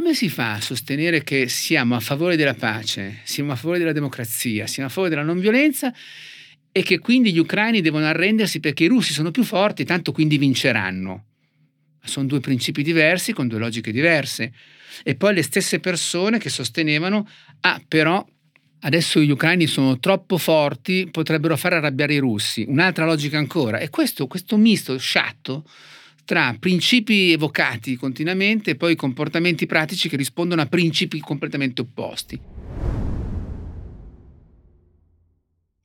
[0.00, 3.92] come si fa a sostenere che siamo a favore della pace, siamo a favore della
[3.92, 5.92] democrazia, siamo a favore della non violenza
[6.72, 10.38] e che quindi gli ucraini devono arrendersi perché i russi sono più forti, tanto quindi
[10.38, 11.26] vinceranno?
[12.02, 14.54] Sono due principi diversi con due logiche diverse.
[15.02, 17.28] E poi le stesse persone che sostenevano,
[17.60, 18.26] ah però
[18.80, 22.64] adesso gli ucraini sono troppo forti, potrebbero far arrabbiare i russi.
[22.66, 23.78] Un'altra logica ancora.
[23.78, 25.68] E questo, questo misto sciatto
[26.30, 32.40] tra principi evocati continuamente e poi comportamenti pratici che rispondono a principi completamente opposti.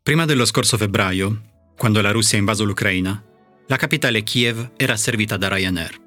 [0.04, 1.42] Prima dello scorso febbraio,
[1.76, 3.24] quando la Russia ha invaso l'Ucraina,
[3.66, 6.00] la capitale Kiev era servita da Ryanair.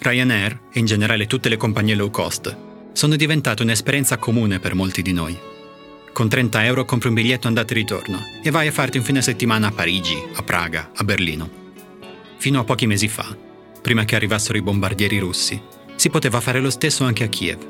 [0.00, 2.54] Ryanair, e in generale tutte le compagnie low cost,
[2.92, 5.34] sono diventate un'esperienza comune per molti di noi.
[6.12, 9.22] Con 30 euro compri un biglietto andata e ritorno e vai a farti un fine
[9.22, 11.64] settimana a Parigi, a Praga, a Berlino.
[12.36, 13.44] Fino a pochi mesi fa,
[13.86, 15.62] prima che arrivassero i bombardieri russi,
[15.94, 17.64] si poteva fare lo stesso anche a Kiev.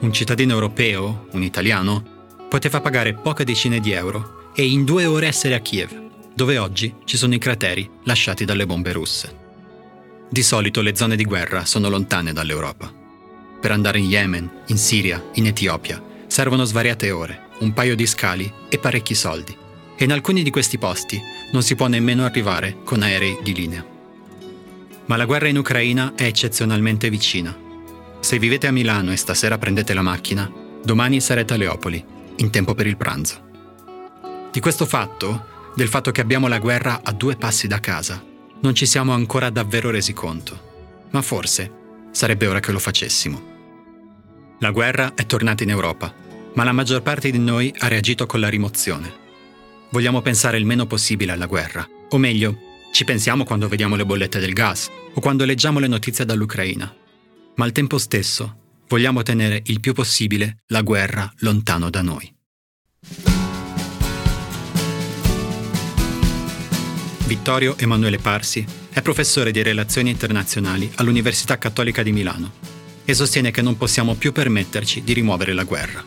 [0.00, 5.26] Un cittadino europeo, un italiano, poteva pagare poche decine di euro e in due ore
[5.26, 5.90] essere a Kiev,
[6.34, 9.36] dove oggi ci sono i crateri lasciati dalle bombe russe.
[10.30, 12.90] Di solito le zone di guerra sono lontane dall'Europa.
[13.60, 18.50] Per andare in Yemen, in Siria, in Etiopia, servono svariate ore, un paio di scali
[18.70, 19.54] e parecchi soldi.
[19.98, 21.20] E in alcuni di questi posti
[21.52, 23.91] non si può nemmeno arrivare con aerei di linea.
[25.12, 27.54] Ma la guerra in Ucraina è eccezionalmente vicina.
[28.20, 30.50] Se vivete a Milano e stasera prendete la macchina,
[30.82, 32.02] domani sarete a Leopoli,
[32.36, 33.50] in tempo per il pranzo.
[34.50, 38.24] Di questo fatto, del fatto che abbiamo la guerra a due passi da casa,
[38.62, 41.06] non ci siamo ancora davvero resi conto.
[41.10, 41.70] Ma forse
[42.10, 43.42] sarebbe ora che lo facessimo.
[44.60, 46.10] La guerra è tornata in Europa,
[46.54, 49.12] ma la maggior parte di noi ha reagito con la rimozione.
[49.90, 54.38] Vogliamo pensare il meno possibile alla guerra, o meglio, ci pensiamo quando vediamo le bollette
[54.38, 56.94] del gas o quando leggiamo le notizie dall'Ucraina.
[57.54, 62.30] Ma al tempo stesso vogliamo tenere il più possibile la guerra lontano da noi.
[67.26, 72.52] Vittorio Emanuele Parsi è professore di relazioni internazionali all'Università Cattolica di Milano
[73.06, 76.02] e sostiene che non possiamo più permetterci di rimuovere la guerra.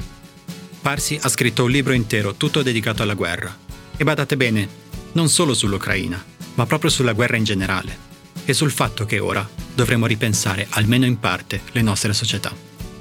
[0.82, 3.58] Parsi ha scritto un libro intero tutto dedicato alla guerra
[3.98, 4.70] e badate bene,
[5.14, 8.14] non solo sull'Ucraina, ma proprio sulla guerra in generale
[8.46, 12.54] e sul fatto che ora dovremo ripensare almeno in parte le nostre società.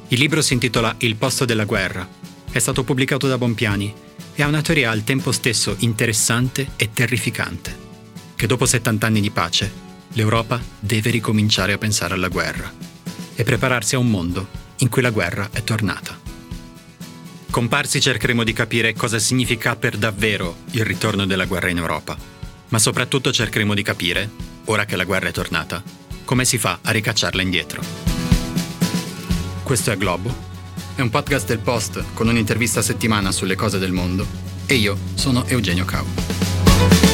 [0.09, 2.07] Il libro si intitola Il posto della guerra,
[2.51, 3.93] è stato pubblicato da Bompiani
[4.35, 7.77] e ha una teoria al tempo stesso interessante e terrificante,
[8.35, 9.83] che dopo 70 anni di pace
[10.13, 12.73] l'Europa deve ricominciare a pensare alla guerra
[13.35, 14.49] e prepararsi a un mondo
[14.79, 16.21] in cui la guerra è tornata.
[17.51, 22.34] Comparsi cercheremo di capire cosa significa per davvero il ritorno della guerra in Europa
[22.69, 24.31] ma soprattutto cercheremo di capire,
[24.67, 25.83] ora che la guerra è tornata,
[26.25, 27.83] come si fa a ricacciarla indietro.
[29.63, 30.35] Questo è Globo,
[30.95, 34.27] è un podcast del Post con un'intervista a settimana sulle cose del mondo
[34.67, 37.14] e io sono Eugenio Cau.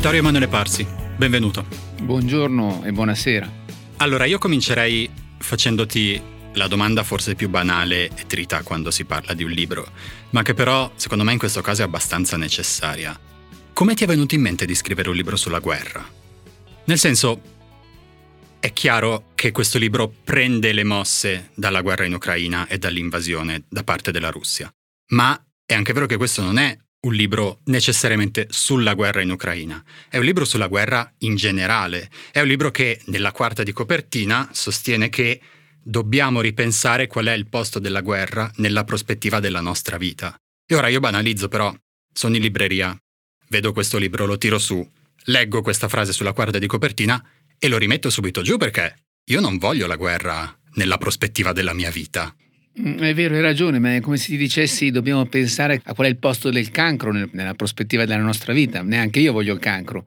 [0.00, 0.86] Vittorio Emanuele Parsi,
[1.18, 1.66] benvenuto.
[2.00, 3.52] Buongiorno e buonasera.
[3.98, 6.18] Allora, io comincerei facendoti
[6.54, 9.86] la domanda forse più banale e trita quando si parla di un libro,
[10.30, 13.14] ma che però secondo me in questo caso è abbastanza necessaria.
[13.74, 16.02] Come ti è venuto in mente di scrivere un libro sulla guerra?
[16.84, 17.42] Nel senso,
[18.58, 23.84] è chiaro che questo libro prende le mosse dalla guerra in Ucraina e dall'invasione da
[23.84, 24.72] parte della Russia,
[25.08, 29.82] ma è anche vero che questo non è un libro necessariamente sulla guerra in Ucraina,
[30.08, 34.50] è un libro sulla guerra in generale, è un libro che nella quarta di copertina
[34.52, 35.40] sostiene che
[35.82, 40.34] dobbiamo ripensare qual è il posto della guerra nella prospettiva della nostra vita.
[40.66, 41.74] E ora io banalizzo però,
[42.12, 42.94] sono in libreria,
[43.48, 44.86] vedo questo libro, lo tiro su,
[45.24, 47.22] leggo questa frase sulla quarta di copertina
[47.58, 51.90] e lo rimetto subito giù perché io non voglio la guerra nella prospettiva della mia
[51.90, 52.34] vita.
[52.78, 56.06] Mm, è vero, hai ragione, ma è come se ti dicessi dobbiamo pensare a qual
[56.06, 58.82] è il posto del cancro nella prospettiva della nostra vita.
[58.82, 60.06] Neanche io voglio il cancro,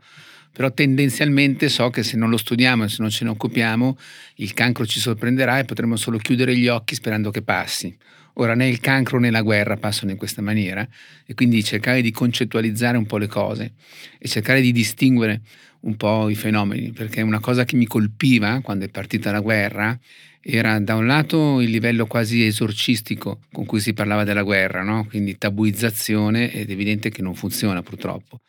[0.52, 3.98] però tendenzialmente so che se non lo studiamo e se non ce ne occupiamo,
[4.36, 7.96] il cancro ci sorprenderà e potremo solo chiudere gli occhi sperando che passi.
[8.38, 10.88] Ora né il cancro né la guerra passano in questa maniera
[11.26, 13.74] e quindi cercare di concettualizzare un po' le cose
[14.18, 15.42] e cercare di distinguere
[15.82, 20.00] un po' i fenomeni, perché una cosa che mi colpiva quando è partita la guerra
[20.46, 25.06] era da un lato il livello quasi esorcistico con cui si parlava della guerra, no?
[25.08, 28.42] quindi tabuizzazione ed evidente che non funziona purtroppo.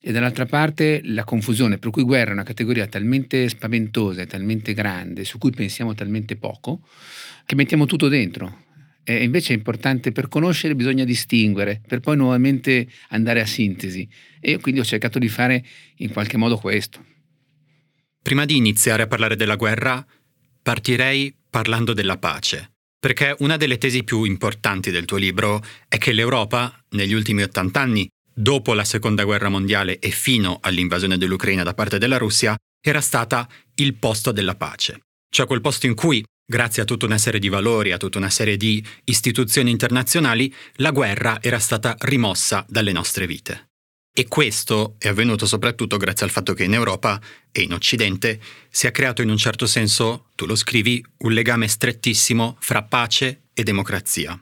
[0.00, 4.72] e dall'altra parte la confusione, per cui guerra è una categoria talmente spaventosa e talmente
[4.72, 6.80] grande, su cui pensiamo talmente poco,
[7.44, 8.64] che mettiamo tutto dentro.
[9.04, 14.08] E invece è importante per conoscere, bisogna distinguere, per poi nuovamente andare a sintesi.
[14.40, 15.64] E quindi ho cercato di fare
[15.96, 17.04] in qualche modo questo.
[18.22, 20.04] Prima di iniziare a parlare della guerra,
[20.62, 22.72] partirei parlando della pace.
[22.98, 27.78] Perché una delle tesi più importanti del tuo libro è che l'Europa, negli ultimi 80
[27.78, 33.02] anni, dopo la Seconda Guerra Mondiale e fino all'invasione dell'Ucraina da parte della Russia, era
[33.02, 35.00] stata il posto della pace.
[35.28, 38.30] Cioè quel posto in cui, grazie a tutta una serie di valori, a tutta una
[38.30, 43.71] serie di istituzioni internazionali, la guerra era stata rimossa dalle nostre vite.
[44.14, 47.18] E questo è avvenuto soprattutto grazie al fatto che in Europa
[47.50, 48.38] e in Occidente
[48.68, 53.44] si è creato in un certo senso, tu lo scrivi, un legame strettissimo fra pace
[53.54, 54.38] e democrazia.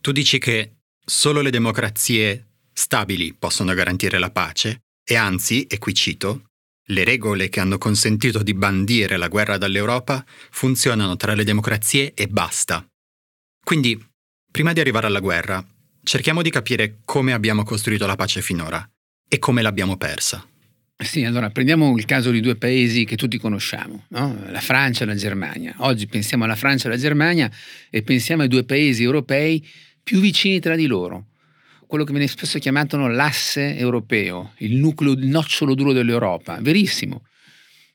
[0.00, 5.94] Tu dici che solo le democrazie stabili possono garantire la pace e anzi, e qui
[5.94, 6.46] cito,
[6.86, 12.26] le regole che hanno consentito di bandire la guerra dall'Europa funzionano tra le democrazie e
[12.26, 12.84] basta.
[13.64, 14.04] Quindi,
[14.50, 15.64] prima di arrivare alla guerra,
[16.02, 18.88] cerchiamo di capire come abbiamo costruito la pace finora
[19.28, 20.46] e come l'abbiamo persa.
[20.98, 24.44] Sì, allora prendiamo il caso di due paesi che tutti conosciamo, no?
[24.48, 25.74] la Francia e la Germania.
[25.78, 27.50] Oggi pensiamo alla Francia e alla Germania
[27.90, 29.64] e pensiamo ai due paesi europei
[30.02, 31.26] più vicini tra di loro,
[31.86, 36.58] quello che viene spesso chiamato l'asse europeo, il nucleo, il nocciolo duro dell'Europa.
[36.62, 37.24] Verissimo.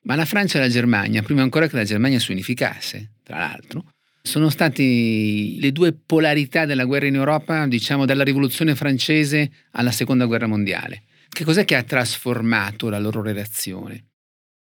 [0.04, 3.86] Ma la Francia e la Germania, prima ancora che la Germania si unificasse, tra l'altro,
[4.22, 10.26] sono stati le due polarità della guerra in Europa, diciamo dalla rivoluzione francese alla seconda
[10.26, 11.04] guerra mondiale.
[11.34, 14.08] Che cos'è che ha trasformato la loro relazione?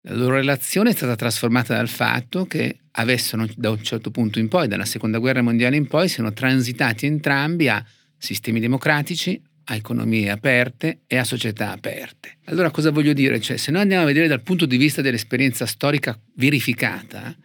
[0.03, 4.49] La loro relazione è stata trasformata dal fatto che avessero da un certo punto in
[4.49, 7.85] poi, dalla seconda guerra mondiale in poi, siano transitati entrambi a
[8.17, 12.39] sistemi democratici, a economie aperte e a società aperte.
[12.47, 13.41] Allora cosa voglio dire?
[13.41, 17.37] Cioè, se noi andiamo a vedere dal punto di vista dell'esperienza storica verificata,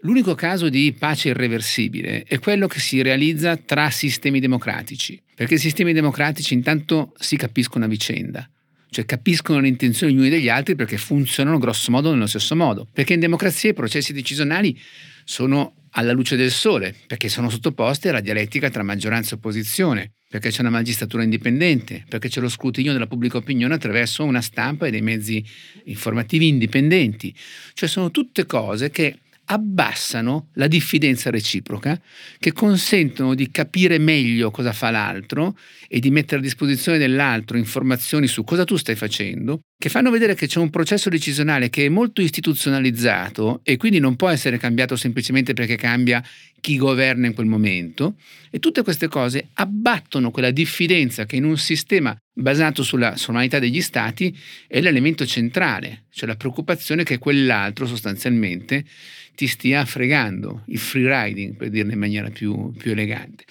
[0.00, 5.58] l'unico caso di pace irreversibile è quello che si realizza tra sistemi democratici, perché i
[5.58, 8.48] sistemi democratici intanto si capiscono a vicenda,
[8.90, 12.86] cioè capiscono le intenzioni gli uni degli altri perché funzionano grosso modo nello stesso modo,
[12.92, 14.80] perché in democrazia i processi decisionali
[15.24, 20.50] sono alla luce del sole, perché sono sottoposti alla dialettica tra maggioranza e opposizione, perché
[20.50, 24.92] c'è una magistratura indipendente, perché c'è lo scrutinio della pubblica opinione attraverso una stampa e
[24.92, 25.44] dei mezzi
[25.86, 27.34] informativi indipendenti.
[27.74, 29.18] Cioè sono tutte cose che
[29.52, 32.00] abbassano la diffidenza reciproca,
[32.38, 35.56] che consentono di capire meglio cosa fa l'altro
[35.88, 40.34] e di mettere a disposizione dell'altro informazioni su cosa tu stai facendo, che fanno vedere
[40.34, 44.96] che c'è un processo decisionale che è molto istituzionalizzato e quindi non può essere cambiato
[44.96, 46.22] semplicemente perché cambia
[46.60, 48.14] chi governa in quel momento.
[48.50, 53.82] E tutte queste cose abbattono quella diffidenza che in un sistema basato sulla sovranità degli
[53.82, 54.34] stati
[54.66, 58.84] è l'elemento centrale, cioè la preoccupazione che quell'altro sostanzialmente
[59.34, 63.44] ti stia fregando, il free riding per dirne in maniera più, più elegante.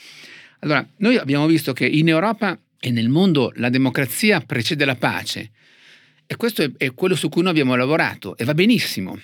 [0.60, 5.52] Allora, noi abbiamo visto che in Europa e nel mondo la democrazia precede la pace
[6.32, 9.20] e questo è, è quello su cui noi abbiamo lavorato e va benissimo.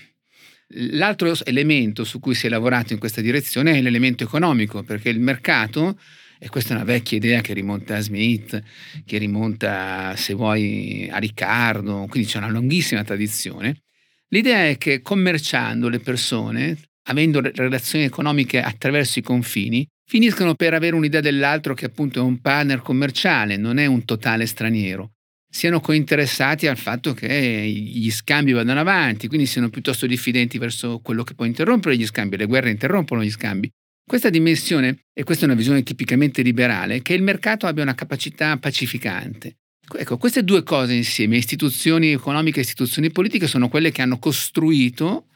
[0.71, 5.21] L'altro elemento su cui si è lavorato in questa direzione è l'elemento economico, perché il
[5.21, 5.97] mercato,
[6.37, 8.61] e questa è una vecchia idea che rimonta a Smith,
[9.05, 13.83] che rimonta, se vuoi, a Riccardo, quindi c'è una lunghissima tradizione,
[14.29, 16.77] l'idea è che commerciando le persone,
[17.09, 22.39] avendo relazioni economiche attraverso i confini, finiscono per avere un'idea dell'altro che appunto è un
[22.39, 25.11] partner commerciale, non è un totale straniero
[25.49, 31.23] siano cointeressati al fatto che gli scambi vadano avanti, quindi siano piuttosto diffidenti verso quello
[31.23, 33.69] che può interrompere gli scambi, le guerre interrompono gli scambi.
[34.05, 38.57] Questa dimensione, e questa è una visione tipicamente liberale, che il mercato abbia una capacità
[38.57, 39.57] pacificante.
[39.95, 45.27] Ecco, queste due cose insieme, istituzioni economiche e istituzioni politiche, sono quelle che hanno costruito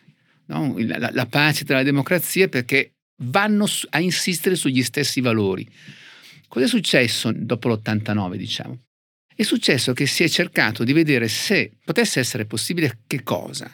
[0.48, 5.68] no, la, la pace tra le democrazie perché vanno a insistere sugli stessi valori.
[6.48, 8.78] Cosa è successo dopo l'89, diciamo?
[9.34, 13.74] È successo che si è cercato di vedere se potesse essere possibile che cosa?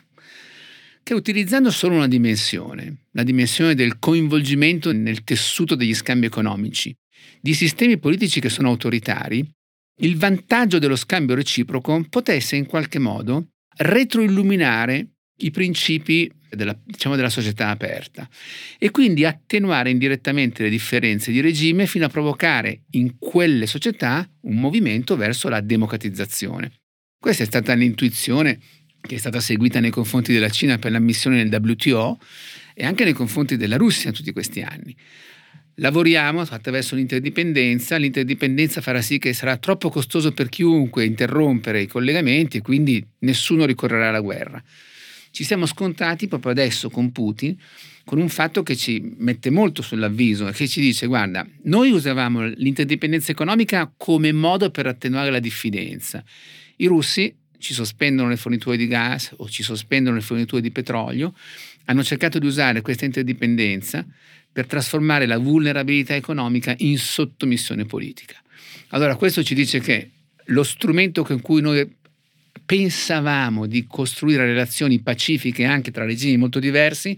[1.02, 6.96] Che utilizzando solo una dimensione, la dimensione del coinvolgimento nel tessuto degli scambi economici,
[7.42, 9.44] di sistemi politici che sono autoritari,
[10.00, 15.08] il vantaggio dello scambio reciproco potesse in qualche modo retroilluminare
[15.39, 18.27] i principi della, diciamo, della società aperta
[18.77, 24.60] e quindi attenuare indirettamente le differenze di regime fino a provocare in quelle società un
[24.60, 26.72] movimento verso la democratizzazione.
[27.20, 28.60] Questa è stata l'intuizione
[29.01, 32.20] che è stata seguita nei confronti della Cina per l'ammissione nel WTO
[32.74, 34.96] e anche nei confronti della Russia in tutti questi anni.
[35.80, 42.58] Lavoriamo attraverso l'interdipendenza, l'interdipendenza farà sì che sarà troppo costoso per chiunque interrompere i collegamenti
[42.58, 44.62] e quindi nessuno ricorrerà alla guerra.
[45.30, 47.56] Ci siamo scontati proprio adesso con Putin
[48.06, 52.48] con un fatto che ci mette molto sull'avviso e che ci dice guarda, noi usavamo
[52.56, 56.24] l'interdipendenza economica come modo per attenuare la diffidenza.
[56.78, 61.34] I russi ci sospendono le forniture di gas o ci sospendono le forniture di petrolio,
[61.86, 64.06] hanno cercato di usare questa interdipendenza
[64.58, 68.42] per trasformare la vulnerabilità economica in sottomissione politica.
[68.88, 70.10] Allora questo ci dice che
[70.46, 71.88] lo strumento con cui noi
[72.66, 77.16] pensavamo di costruire relazioni pacifiche anche tra regimi molto diversi,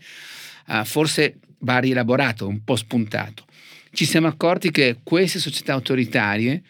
[0.68, 3.46] uh, forse va rielaborato, un po' spuntato.
[3.94, 6.62] Ci siamo accorti che queste società autoritarie,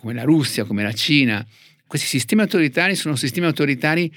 [0.00, 1.46] come la Russia, come la Cina,
[1.86, 4.12] questi sistemi autoritari sono sistemi autoritari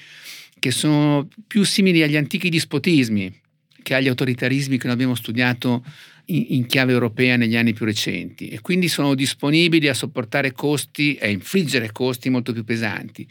[0.58, 3.40] che sono più simili agli antichi dispotismi,
[3.82, 5.84] che agli autoritarismi che noi abbiamo studiato
[6.26, 11.16] in, in, chiave europea negli anni più recenti e quindi sono disponibili a sopportare costi
[11.16, 13.28] e a infliggere costi molto più pesanti.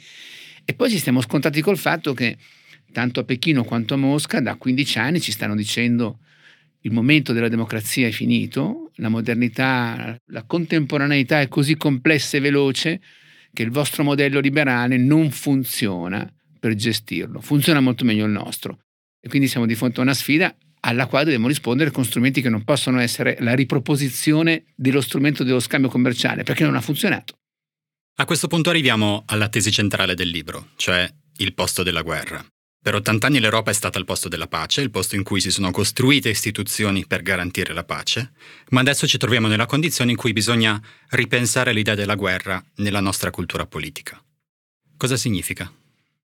[0.64, 2.37] E poi ci siamo scontati col fatto che
[2.92, 6.19] tanto a Pechino quanto a Mosca da 15 anni ci stanno dicendo
[6.83, 13.00] il momento della democrazia è finito, la modernità, la contemporaneità è così complessa e veloce
[13.52, 18.78] che il vostro modello liberale non funziona per gestirlo, funziona molto meglio il nostro.
[19.21, 22.49] E quindi siamo di fronte a una sfida alla quale dobbiamo rispondere con strumenti che
[22.49, 27.35] non possono essere la riproposizione dello strumento dello scambio commerciale, perché non ha funzionato.
[28.17, 32.45] A questo punto arriviamo alla tesi centrale del libro, cioè il posto della guerra.
[32.83, 35.50] Per 80 anni l'Europa è stata il posto della pace, il posto in cui si
[35.50, 38.33] sono costruite istituzioni per garantire la pace,
[38.71, 43.31] ma adesso ci troviamo nella condizione in cui bisogna ripensare l'idea della guerra nella nostra
[43.31, 44.23] cultura politica.
[44.97, 45.71] Cosa significa?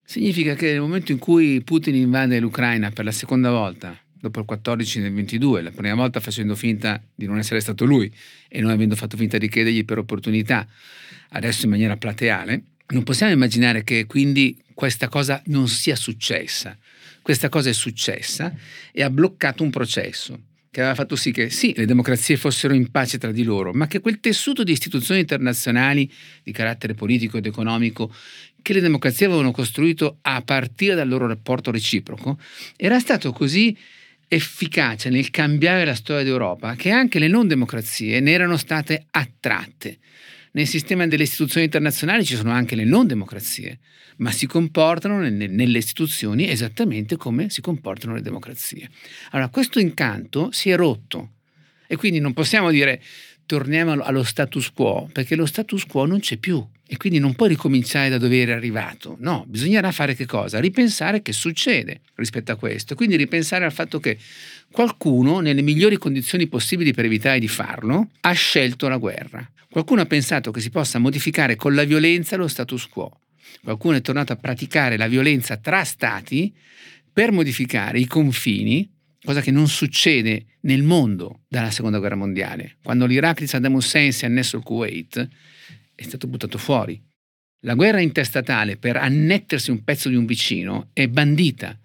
[0.09, 4.47] Significa che nel momento in cui Putin invade l'Ucraina per la seconda volta, dopo il
[4.47, 8.11] 14 nel 22, la prima volta facendo finta di non essere stato lui
[8.49, 10.65] e non avendo fatto finta di credergli per opportunità,
[11.31, 16.79] adesso in maniera plateale, non possiamo immaginare che quindi questa cosa non sia successa.
[17.21, 18.55] Questa cosa è successa
[18.93, 20.41] e ha bloccato un processo
[20.77, 23.87] che aveva fatto sì che sì, le democrazie fossero in pace tra di loro, ma
[23.87, 28.13] che quel tessuto di istituzioni internazionali di carattere politico ed economico
[28.67, 32.37] che le democrazie avevano costruito a partire dal loro rapporto reciproco
[32.75, 33.77] era stato così
[34.27, 39.99] efficace nel cambiare la storia d'Europa che anche le non democrazie ne erano state attratte.
[40.51, 43.79] Nel sistema delle istituzioni internazionali ci sono anche le non democrazie,
[44.17, 48.91] ma si comportano nelle istituzioni esattamente come si comportano le democrazie.
[49.31, 51.35] Allora, questo incanto si è rotto
[51.87, 53.01] e quindi non possiamo dire
[53.47, 57.49] torniamo allo status quo, perché lo status quo non c'è più e quindi non puoi
[57.49, 59.17] ricominciare da dove eri arrivato.
[59.21, 60.61] No, bisognerà fare che cosa?
[60.61, 64.19] Ripensare che succede rispetto a questo, quindi ripensare al fatto che
[64.71, 69.49] qualcuno, nelle migliori condizioni possibili per evitare di farlo, ha scelto la guerra.
[69.71, 73.21] Qualcuno ha pensato che si possa modificare con la violenza lo status quo
[73.63, 76.55] qualcuno è tornato a praticare la violenza tra stati
[77.13, 78.89] per modificare i confini,
[79.27, 82.77] cosa che non succede nel mondo dalla seconda guerra mondiale.
[82.83, 85.29] Quando l'Iraq di Saddam Hussein si è annesso al Kuwait,
[85.95, 86.99] è stato buttato fuori.
[87.65, 91.77] La guerra interstatale per annettersi un pezzo di un vicino è bandita,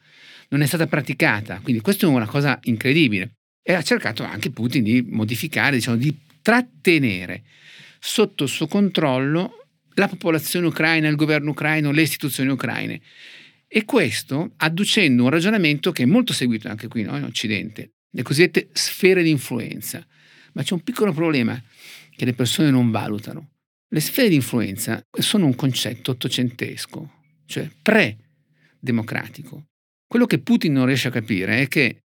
[0.49, 3.31] non è stata praticata, quindi questa è una cosa incredibile.
[3.63, 7.43] E ha cercato anche Putin di modificare, diciamo, di trattenere
[7.99, 13.01] sotto il suo controllo la popolazione ucraina, il governo ucraino, le istituzioni ucraine.
[13.73, 17.15] E questo adducendo un ragionamento che è molto seguito anche qui no?
[17.15, 20.05] in Occidente, le cosiddette sfere di influenza.
[20.51, 21.57] Ma c'è un piccolo problema
[22.13, 23.51] che le persone non valutano.
[23.87, 27.13] Le sfere di influenza sono un concetto ottocentesco,
[27.45, 29.67] cioè pre-democratico.
[30.05, 31.99] Quello che Putin non riesce a capire è che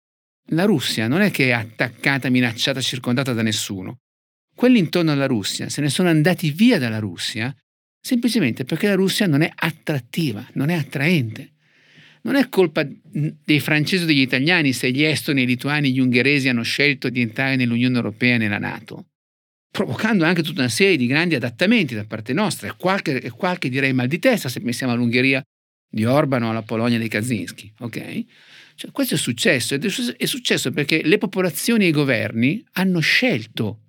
[0.50, 4.00] la Russia non è che è attaccata, minacciata, circondata da nessuno.
[4.54, 7.56] Quelli intorno alla Russia se ne sono andati via dalla Russia
[7.98, 11.53] semplicemente perché la Russia non è attrattiva, non è attraente.
[12.24, 16.48] Non è colpa dei francesi o degli italiani se gli estoni, i lituani, gli ungheresi
[16.48, 19.08] hanno scelto di entrare nell'Unione Europea e nella Nato,
[19.70, 23.92] provocando anche tutta una serie di grandi adattamenti da parte nostra e qualche, qualche direi
[23.92, 25.42] mal di testa se pensiamo all'Ungheria
[25.86, 27.72] di Orban o alla Polonia dei Kaczynski.
[27.80, 28.26] Okay?
[28.74, 33.80] Cioè, questo è successo ed è successo perché le popolazioni e i governi hanno scelto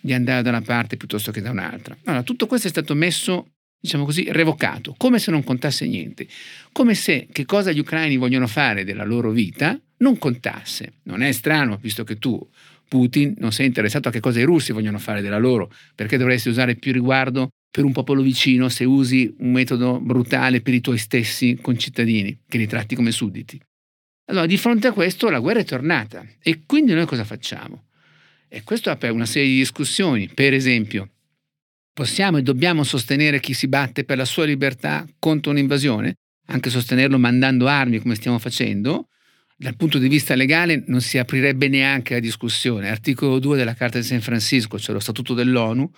[0.00, 1.96] di andare da una parte piuttosto che da un'altra.
[2.04, 3.55] Allora, tutto questo è stato messo,
[3.86, 6.26] diciamo così, revocato, come se non contasse niente,
[6.72, 10.94] come se che cosa gli ucraini vogliono fare della loro vita non contasse.
[11.04, 12.38] Non è strano, visto che tu,
[12.88, 16.48] Putin, non sei interessato a che cosa i russi vogliono fare della loro, perché dovresti
[16.48, 20.98] usare più riguardo per un popolo vicino se usi un metodo brutale per i tuoi
[20.98, 23.60] stessi concittadini, che li tratti come sudditi.
[24.28, 27.84] Allora, di fronte a questo la guerra è tornata e quindi noi cosa facciamo?
[28.48, 30.28] E questo apre una serie di discussioni.
[30.32, 31.10] Per esempio,
[31.96, 36.16] possiamo e dobbiamo sostenere chi si batte per la sua libertà contro un'invasione?
[36.48, 39.08] Anche sostenerlo mandando armi come stiamo facendo?
[39.56, 42.90] Dal punto di vista legale non si aprirebbe neanche la discussione.
[42.90, 45.90] Articolo 2 della Carta di San Francisco, cioè lo Statuto dell'ONU,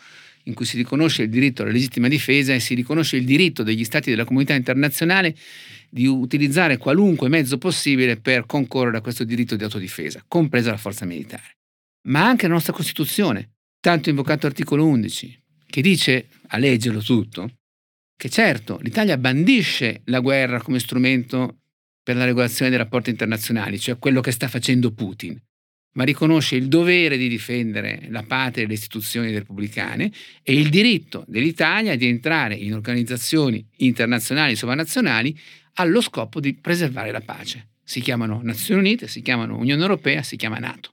[0.44, 3.82] in cui si riconosce il diritto alla legittima difesa e si riconosce il diritto degli
[3.82, 5.34] Stati della comunità internazionale
[5.90, 11.04] di utilizzare qualunque mezzo possibile per concorrere a questo diritto di autodifesa, compresa la forza
[11.04, 11.56] militare.
[12.06, 17.58] Ma anche la nostra Costituzione, tanto invocato articolo 11, che dice, a leggerlo tutto,
[18.16, 21.58] che certo l'Italia bandisce la guerra come strumento
[22.02, 25.38] per la regolazione dei rapporti internazionali, cioè quello che sta facendo Putin,
[25.94, 30.10] ma riconosce il dovere di difendere la patria e le istituzioni repubblicane
[30.42, 35.38] e il diritto dell'Italia di entrare in organizzazioni internazionali e sovranazionali
[35.74, 37.68] allo scopo di preservare la pace.
[37.84, 40.90] Si chiamano Nazioni Unite, si chiamano Unione Europea, si chiama Nato.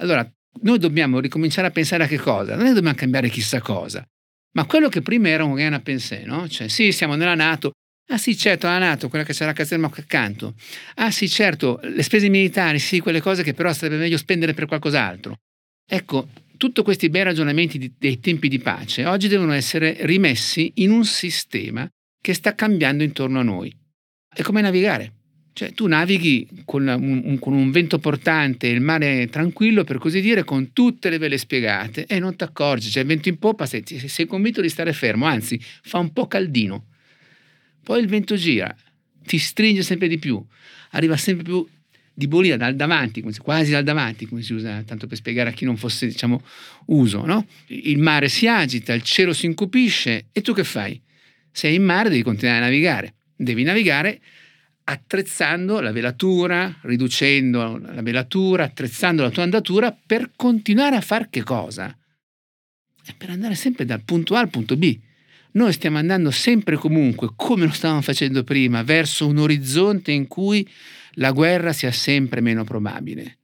[0.00, 0.28] Allora,
[0.62, 2.54] noi dobbiamo ricominciare a pensare a che cosa?
[2.54, 4.04] Non è che dobbiamo cambiare chissà cosa,
[4.52, 6.48] ma quello che prima era un rien pensé, no?
[6.48, 7.72] Cioè, sì, siamo nella Nato,
[8.10, 10.54] Ah sì, certo, la Nato, quella che c'è la caserma accanto.
[10.94, 14.64] Ah sì, certo, le spese militari, sì, quelle cose che però sarebbe meglio spendere per
[14.64, 15.36] qualcos'altro.
[15.86, 20.90] Ecco, tutti questi bei ragionamenti di, dei tempi di pace oggi devono essere rimessi in
[20.90, 21.86] un sistema
[22.20, 23.76] che sta cambiando intorno a noi.
[24.26, 25.17] È come navigare.
[25.58, 30.44] Cioè, tu navighi con un, con un vento portante, il mare tranquillo, per così dire,
[30.44, 32.90] con tutte le vele spiegate e non ti accorgi.
[32.90, 36.26] Cioè, il vento in poppa, sei, sei convinto di stare fermo, anzi, fa un po'
[36.26, 36.84] caldino
[37.88, 38.76] poi il vento gira,
[39.24, 40.44] ti stringe sempre di più,
[40.90, 41.66] arriva sempre più
[42.12, 45.64] di bolina dal davanti, quasi dal davanti, come si usa tanto per spiegare a chi
[45.64, 46.42] non fosse, diciamo,
[46.88, 47.46] uso, no?
[47.68, 51.00] Il mare si agita, il cielo si incupisce e tu che fai?
[51.50, 53.14] Sei in mare, devi continuare a navigare.
[53.34, 54.20] Devi navigare
[54.90, 61.42] attrezzando la velatura, riducendo la velatura, attrezzando la tua andatura per continuare a fare che
[61.42, 61.94] cosa?
[63.04, 64.98] E per andare sempre dal punto A al punto B
[65.50, 70.26] noi stiamo andando sempre e comunque, come lo stavamo facendo prima, verso un orizzonte in
[70.28, 70.66] cui
[71.14, 73.38] la guerra sia sempre meno probabile.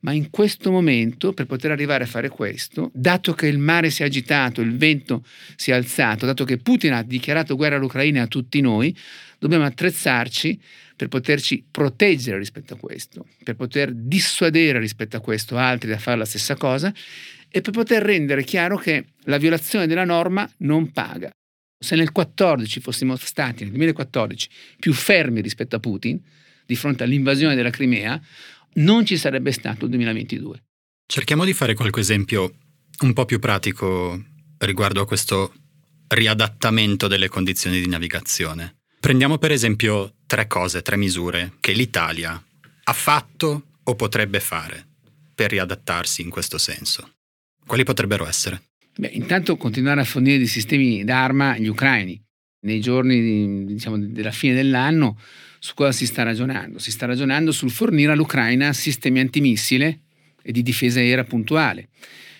[0.00, 4.02] Ma in questo momento, per poter arrivare a fare questo, dato che il mare si
[4.02, 5.24] è agitato, il vento
[5.56, 8.94] si è alzato, dato che Putin ha dichiarato guerra all'Ucraina e a tutti noi,
[9.38, 10.60] dobbiamo attrezzarci
[10.96, 16.16] per poterci proteggere rispetto a questo, per poter dissuadere rispetto a questo altri da fare
[16.16, 16.92] la stessa cosa
[17.48, 21.30] e per poter rendere chiaro che la violazione della norma non paga.
[21.78, 24.48] Se nel 2014 fossimo stati, nel 2014,
[24.80, 26.20] più fermi rispetto a Putin,
[26.64, 28.20] di fronte all'invasione della Crimea,
[28.74, 30.62] non ci sarebbe stato il 2022.
[31.06, 32.56] Cerchiamo di fare qualche esempio
[33.00, 34.22] un po' più pratico
[34.58, 35.52] riguardo a questo
[36.08, 38.75] riadattamento delle condizioni di navigazione.
[39.06, 42.42] Prendiamo per esempio tre cose, tre misure che l'Italia
[42.82, 44.84] ha fatto o potrebbe fare
[45.32, 47.12] per riadattarsi in questo senso.
[47.64, 48.62] Quali potrebbero essere?
[48.96, 52.20] Beh, intanto continuare a fornire dei sistemi d'arma agli ucraini.
[52.62, 55.20] Nei giorni diciamo, della fine dell'anno
[55.60, 56.80] su cosa si sta ragionando?
[56.80, 60.00] Si sta ragionando sul fornire all'Ucraina sistemi antimissile
[60.42, 61.90] e di difesa aerea puntuale.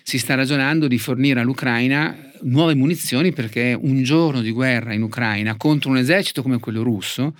[0.07, 5.57] Si sta ragionando di fornire all'Ucraina nuove munizioni perché un giorno di guerra in Ucraina
[5.57, 7.35] contro un esercito come quello russo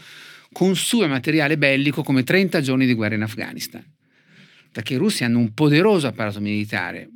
[0.52, 3.82] consuma materiale bellico come 30 giorni di guerra in Afghanistan.
[4.70, 7.08] Perché i russi hanno un poderoso apparato militare,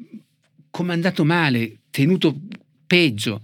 [0.69, 2.33] comandato male, tenuto
[2.87, 3.41] peggio,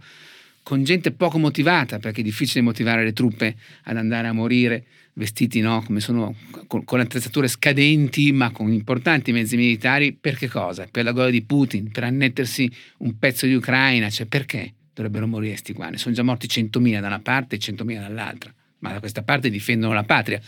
[0.67, 5.61] con gente poco motivata, perché è difficile motivare le truppe ad andare a morire vestiti
[5.61, 6.35] no, come sono
[6.67, 10.85] con, con attrezzature scadenti ma con importanti mezzi militari, per che cosa?
[10.91, 15.55] Per la gola di Putin, per annettersi un pezzo di Ucraina, cioè perché dovrebbero morire
[15.55, 15.87] sti qua?
[15.87, 19.49] Ne sono già morti 100.000 da una parte e 100.000 dall'altra, ma da questa parte
[19.49, 20.41] difendono la patria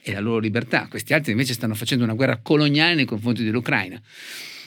[0.00, 4.00] e la loro libertà, questi altri invece stanno facendo una guerra coloniale nei confronti dell'Ucraina.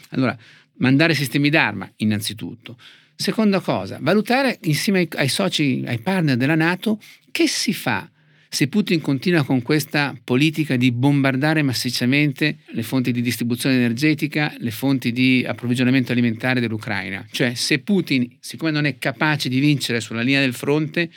[0.09, 0.37] Allora,
[0.79, 2.77] mandare sistemi d'arma innanzitutto.
[3.19, 6.99] Seconda cosa, valutare insieme ai, ai soci, ai partner della Nato,
[7.31, 8.07] che si fa
[8.49, 14.71] se Putin continua con questa politica di bombardare massicciamente le fonti di distribuzione energetica, le
[14.71, 17.25] fonti di approvvigionamento alimentare dell'Ucraina.
[17.29, 21.09] Cioè se Putin, siccome non è capace di vincere sulla linea del fronte,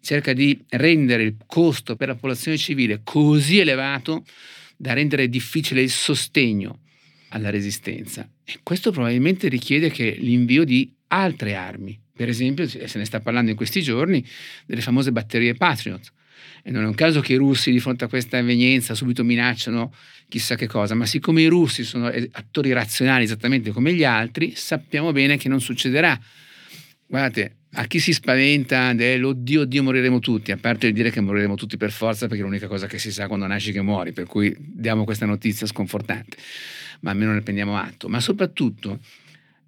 [0.00, 4.24] cerca di rendere il costo per la popolazione civile così elevato
[4.76, 6.80] da rendere difficile il sostegno
[7.28, 8.28] alla resistenza.
[8.44, 11.98] E questo probabilmente richiede che l'invio di altre armi.
[12.16, 14.24] Per esempio, se ne sta parlando in questi giorni,
[14.64, 16.12] delle famose batterie Patriot.
[16.62, 19.94] E non è un caso che i russi di fronte a questa evenienza subito minacciano
[20.28, 25.12] chissà che cosa, ma siccome i russi sono attori razionali esattamente come gli altri, sappiamo
[25.12, 26.18] bene che non succederà.
[27.06, 31.76] Guardate, a chi si spaventa dell'oddio, oddio, moriremo tutti, a parte dire che moriremo tutti
[31.76, 34.54] per forza, perché è l'unica cosa che si sa quando nasci che muori, per cui
[34.58, 36.36] diamo questa notizia sconfortante,
[37.00, 38.08] ma almeno ne prendiamo atto.
[38.08, 39.00] Ma soprattutto,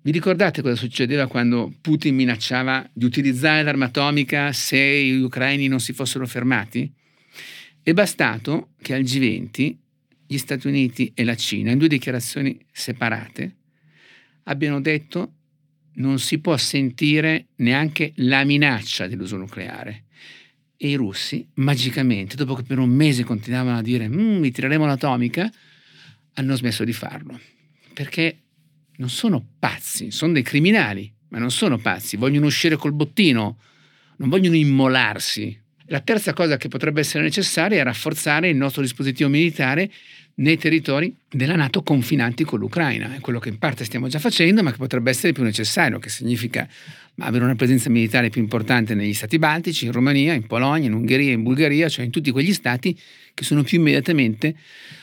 [0.09, 5.81] vi ricordate cosa succedeva quando Putin minacciava di utilizzare l'arma atomica se gli ucraini non
[5.81, 6.91] si fossero fermati?
[7.83, 9.77] È bastato che al G20
[10.27, 13.57] gli Stati Uniti e la Cina, in due dichiarazioni separate,
[14.45, 15.35] abbiano detto
[15.97, 20.05] non si può sentire neanche la minaccia dell'uso nucleare.
[20.79, 25.53] E i russi, magicamente, dopo che per un mese continuavano a dire mm, tireremo l'atomica,
[26.33, 27.39] hanno smesso di farlo.
[27.93, 28.45] Perché
[28.99, 33.59] non sono pazzi, sono dei criminali, ma non sono pazzi, vogliono uscire col bottino,
[34.17, 35.57] non vogliono immolarsi.
[35.87, 39.91] La terza cosa che potrebbe essere necessaria è rafforzare il nostro dispositivo militare
[40.35, 43.15] nei territori della Nato confinanti con l'Ucraina.
[43.15, 46.09] È quello che in parte stiamo già facendo, ma che potrebbe essere più necessario, che
[46.09, 46.69] significa
[47.19, 51.33] avere una presenza militare più importante negli stati baltici, in Romania, in Polonia, in Ungheria,
[51.33, 52.99] in Bulgaria, cioè in tutti quegli stati
[53.33, 54.55] che sono più immediatamente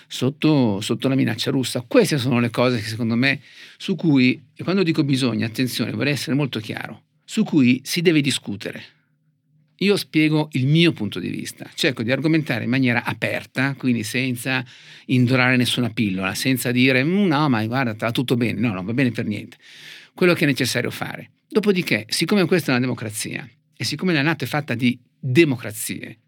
[0.07, 1.83] sotto, sotto la minaccia russa.
[1.87, 3.41] Queste sono le cose che secondo me
[3.77, 8.21] su cui, e quando dico bisogna, attenzione, vorrei essere molto chiaro, su cui si deve
[8.21, 8.93] discutere
[9.79, 14.63] io spiego il mio punto di vista, cerco di argomentare in maniera aperta, quindi senza
[15.07, 18.93] indorare nessuna pillola, senza dire mm, no, ma guarda, va tutto bene, no, non va
[18.93, 19.57] bene per niente.
[20.13, 21.31] Quello che è necessario fare.
[21.49, 26.19] Dopodiché, siccome questa è una democrazia e siccome la Nato è fatta di democrazie,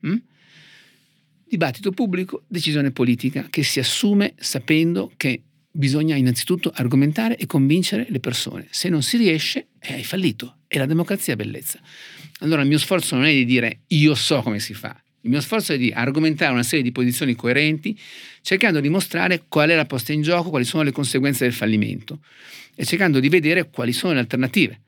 [0.00, 0.16] hm?
[1.54, 8.18] Dibattito pubblico, decisione politica che si assume sapendo che bisogna innanzitutto argomentare e convincere le
[8.18, 8.66] persone.
[8.70, 10.58] Se non si riesce, hai fallito.
[10.66, 11.78] E la democrazia è bellezza.
[12.40, 15.40] Allora il mio sforzo non è di dire io so come si fa, il mio
[15.40, 17.98] sforzo è di argomentare una serie di posizioni coerenti,
[18.42, 22.20] cercando di mostrare qual è la posta in gioco, quali sono le conseguenze del fallimento
[22.74, 24.82] e cercando di vedere quali sono le alternative.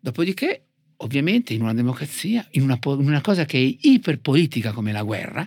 [0.00, 0.66] Dopodiché,
[0.98, 5.46] ovviamente, in una democrazia, in una, in una cosa che è iperpolitica come la guerra,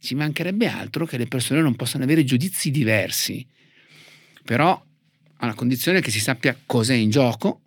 [0.00, 3.44] ci mancherebbe altro che le persone non possano avere giudizi diversi,
[4.44, 4.70] però
[5.40, 7.62] a una condizione che si sappia cosa è in gioco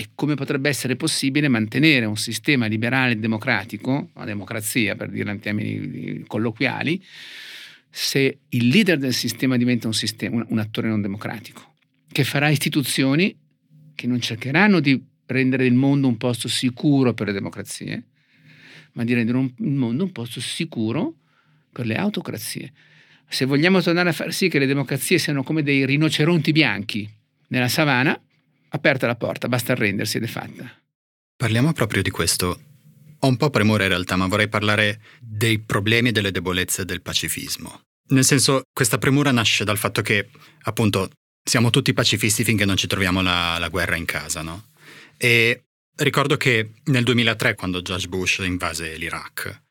[0.00, 5.32] e come potrebbe essere possibile mantenere un sistema liberale e democratico, una democrazia per dirla
[5.32, 7.02] in termini colloquiali,
[7.90, 11.74] se il leader del sistema diventa un, sistema, un, attore non democratico,
[12.12, 13.36] che farà istituzioni
[13.94, 18.04] che non cercheranno di rendere il mondo un posto sicuro per le democrazie,
[18.92, 21.16] ma di rendere il mondo un posto sicuro
[21.78, 22.72] per le autocrazie.
[23.28, 27.08] Se vogliamo tornare a far sì che le democrazie siano come dei rinoceronti bianchi
[27.48, 28.20] nella savana,
[28.70, 30.68] aperta la porta, basta arrendersi ed è fatta.
[31.36, 32.60] Parliamo proprio di questo.
[33.20, 37.00] Ho un po' premore in realtà, ma vorrei parlare dei problemi e delle debolezze del
[37.00, 37.82] pacifismo.
[38.08, 40.30] Nel senso, questa premura nasce dal fatto che,
[40.62, 41.10] appunto,
[41.44, 44.70] siamo tutti pacifisti finché non ci troviamo la, la guerra in casa, no?
[45.16, 45.62] E
[45.96, 49.62] ricordo che nel 2003, quando George Bush invase l'Iraq,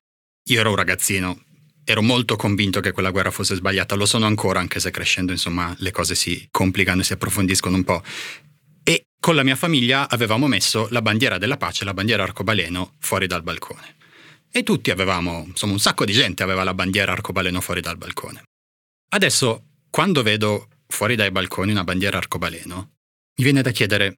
[0.49, 1.43] io ero un ragazzino,
[1.89, 5.73] ero molto convinto che quella guerra fosse sbagliata, lo sono ancora, anche se crescendo, insomma,
[5.79, 8.03] le cose si complicano e si approfondiscono un po'
[8.83, 13.25] e con la mia famiglia avevamo messo la bandiera della pace, la bandiera arcobaleno, fuori
[13.25, 13.95] dal balcone.
[14.51, 18.43] E tutti avevamo, insomma un sacco di gente aveva la bandiera arcobaleno fuori dal balcone.
[19.09, 22.95] Adesso, quando vedo fuori dai balconi una bandiera arcobaleno,
[23.37, 24.15] mi viene da chiedere,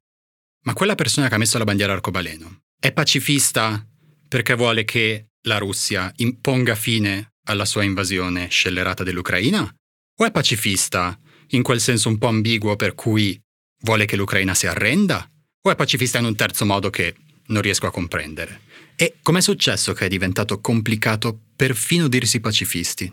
[0.64, 3.86] ma quella persona che ha messo la bandiera arcobaleno è pacifista
[4.28, 9.62] perché vuole che la Russia imponga fine alla sua invasione scellerata dell'Ucraina?
[9.62, 13.40] O è pacifista in quel senso un po' ambiguo per cui
[13.82, 15.26] Vuole che l'Ucraina si arrenda?
[15.62, 17.14] O è pacifista in un terzo modo che
[17.46, 18.60] non riesco a comprendere?
[18.94, 23.10] E com'è successo che è diventato complicato perfino dirsi pacifisti?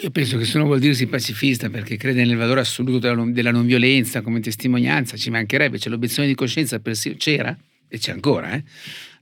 [0.00, 3.32] Io penso che se uno vuol dirsi pacifista perché crede nel valore assoluto della non,
[3.32, 8.12] della non violenza come testimonianza, ci mancherebbe, c'è l'obiezione di coscienza, persino, c'era e c'è
[8.12, 8.64] ancora, eh?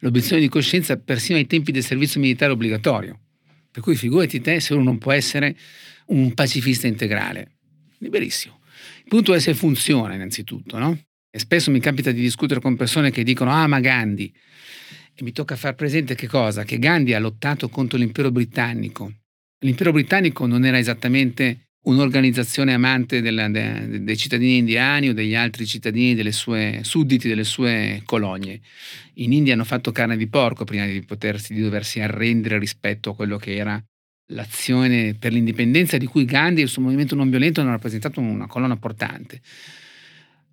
[0.01, 3.19] l'obiezione di coscienza persino ai tempi del servizio militare obbligatorio.
[3.77, 5.55] Per cui figurati te se uno non può essere
[6.07, 7.59] un pacifista integrale.
[7.99, 8.61] Liberissimo.
[9.01, 10.99] Il punto è se funziona innanzitutto, no?
[11.31, 14.35] E spesso mi capita di discutere con persone che dicono ah ma Gandhi
[15.15, 16.65] e mi tocca far presente che cosa?
[16.65, 19.12] Che Gandhi ha lottato contro l'impero britannico.
[19.59, 25.66] L'impero britannico non era esattamente un'organizzazione amante della, de, dei cittadini indiani o degli altri
[25.66, 28.61] cittadini delle sue sudditi delle sue colonie.
[29.14, 33.14] In India hanno fatto carne di porco prima di, potersi, di doversi arrendere rispetto a
[33.14, 33.83] quello che era
[34.31, 38.46] l'azione per l'indipendenza di cui Gandhi e il suo movimento non violento hanno rappresentato una
[38.46, 39.40] colonna portante.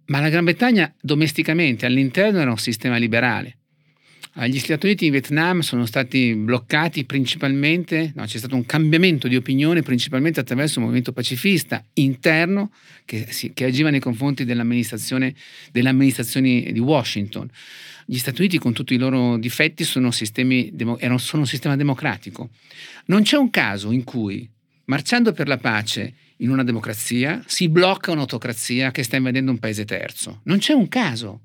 [0.05, 3.57] Ma la Gran Bretagna domesticamente all'interno era un sistema liberale.
[4.35, 9.35] Gli Stati Uniti in Vietnam sono stati bloccati principalmente, no, c'è stato un cambiamento di
[9.35, 12.71] opinione principalmente attraverso un movimento pacifista interno
[13.05, 15.35] che, che agiva nei confronti dell'amministrazione,
[15.71, 17.47] delle amministrazioni di Washington.
[18.07, 20.73] Gli Stati Uniti con tutti i loro difetti sono, sistemi,
[21.17, 22.49] sono un sistema democratico.
[23.05, 24.49] Non c'è un caso in cui,
[24.85, 29.85] marciando per la pace in una democrazia, si blocca un'autocrazia che sta invadendo un paese
[29.85, 30.41] terzo.
[30.45, 31.39] Non c'è un caso.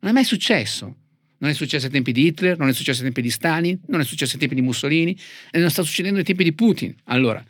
[0.00, 0.96] Non è mai successo.
[1.38, 4.00] Non è successo ai tempi di Hitler, non è successo ai tempi di Stalin, non
[4.00, 5.16] è successo ai tempi di Mussolini
[5.50, 6.94] e non sta succedendo ai tempi di Putin.
[7.04, 7.44] Allora,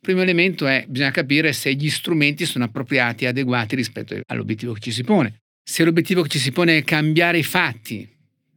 [0.00, 4.80] primo elemento è bisogna capire se gli strumenti sono appropriati e adeguati rispetto all'obiettivo che
[4.80, 5.40] ci si pone.
[5.62, 8.08] Se l'obiettivo che ci si pone è cambiare i fatti,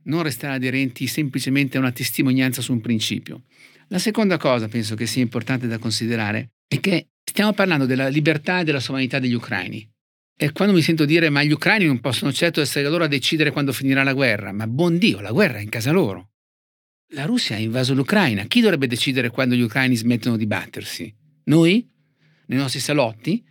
[0.03, 3.43] non restare aderenti semplicemente a una testimonianza su un principio.
[3.87, 8.61] La seconda cosa, penso che sia importante da considerare, è che stiamo parlando della libertà
[8.61, 9.87] e della sovranità degli ucraini.
[10.35, 13.51] E quando mi sento dire ma gli ucraini non possono certo essere loro a decidere
[13.51, 16.31] quando finirà la guerra, ma buon Dio, la guerra è in casa loro.
[17.09, 21.13] La Russia ha invaso l'Ucraina, chi dovrebbe decidere quando gli ucraini smettono di battersi?
[21.45, 21.87] Noi?
[22.47, 23.43] Nei nostri salotti?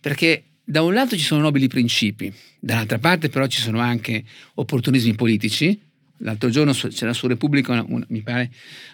[0.00, 4.22] Perché da un lato ci sono nobili principi, dall'altra parte però ci sono anche
[4.54, 5.87] opportunismi politici
[6.18, 8.50] L'altro giorno c'era su Repubblica, una, una, mi pare,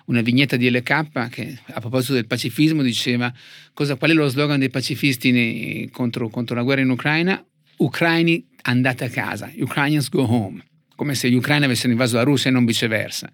[0.06, 3.32] una vignetta di LK che a proposito del pacifismo diceva
[3.72, 7.42] cosa, qual è lo slogan dei pacifisti nei, contro, contro, la guerra in Ucraina?
[7.76, 10.62] Ucraini andate a casa, Ukrainians go home,
[10.94, 13.30] come se gli ucraini avessero invaso la Russia e non viceversa.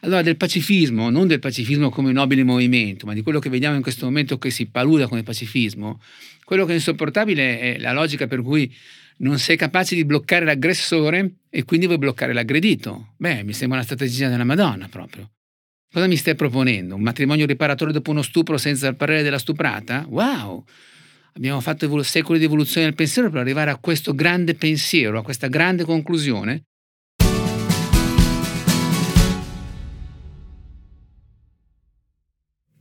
[0.00, 3.82] Allora del pacifismo, non del pacifismo come nobile movimento, ma di quello che vediamo in
[3.82, 6.00] questo momento che si paluda come pacifismo,
[6.44, 8.72] quello che è insopportabile è la logica per cui
[9.18, 13.14] non sei capace di bloccare l'aggressore e quindi vuoi bloccare l'aggredito.
[13.16, 15.30] Beh, mi sembra una strategia della Madonna proprio.
[15.92, 16.96] Cosa mi stai proponendo?
[16.96, 20.04] Un matrimonio riparatore dopo uno stupro senza il parere della stuprata?
[20.08, 20.64] Wow!
[21.34, 25.22] Abbiamo fatto evol- secoli di evoluzione del pensiero per arrivare a questo grande pensiero, a
[25.22, 26.64] questa grande conclusione.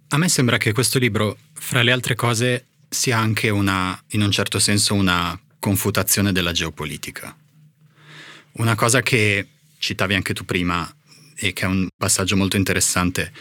[0.08, 4.30] A me sembra che questo libro, fra le altre cose, sia anche una, in un
[4.30, 7.34] certo senso, una confutazione della geopolitica.
[8.54, 9.48] Una cosa che
[9.78, 10.94] citavi anche tu prima
[11.38, 13.32] e che è un passaggio molto interessante,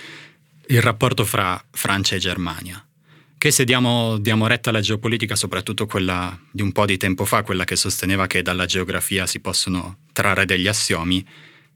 [0.69, 2.87] il rapporto fra Francia e Germania,
[3.37, 7.43] che se diamo, diamo retta alla geopolitica, soprattutto quella di un po' di tempo fa,
[7.43, 11.27] quella che sosteneva che dalla geografia si possono trarre degli assiomi,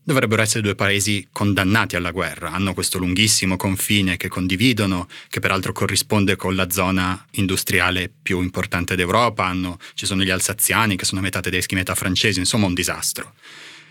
[0.06, 5.72] dovrebbero essere due paesi condannati alla guerra, hanno questo lunghissimo confine che condividono, che peraltro
[5.72, 11.20] corrisponde con la zona industriale più importante d'Europa, hanno, ci sono gli alsaziani che sono
[11.20, 13.34] metà tedeschi, metà francesi, insomma un disastro.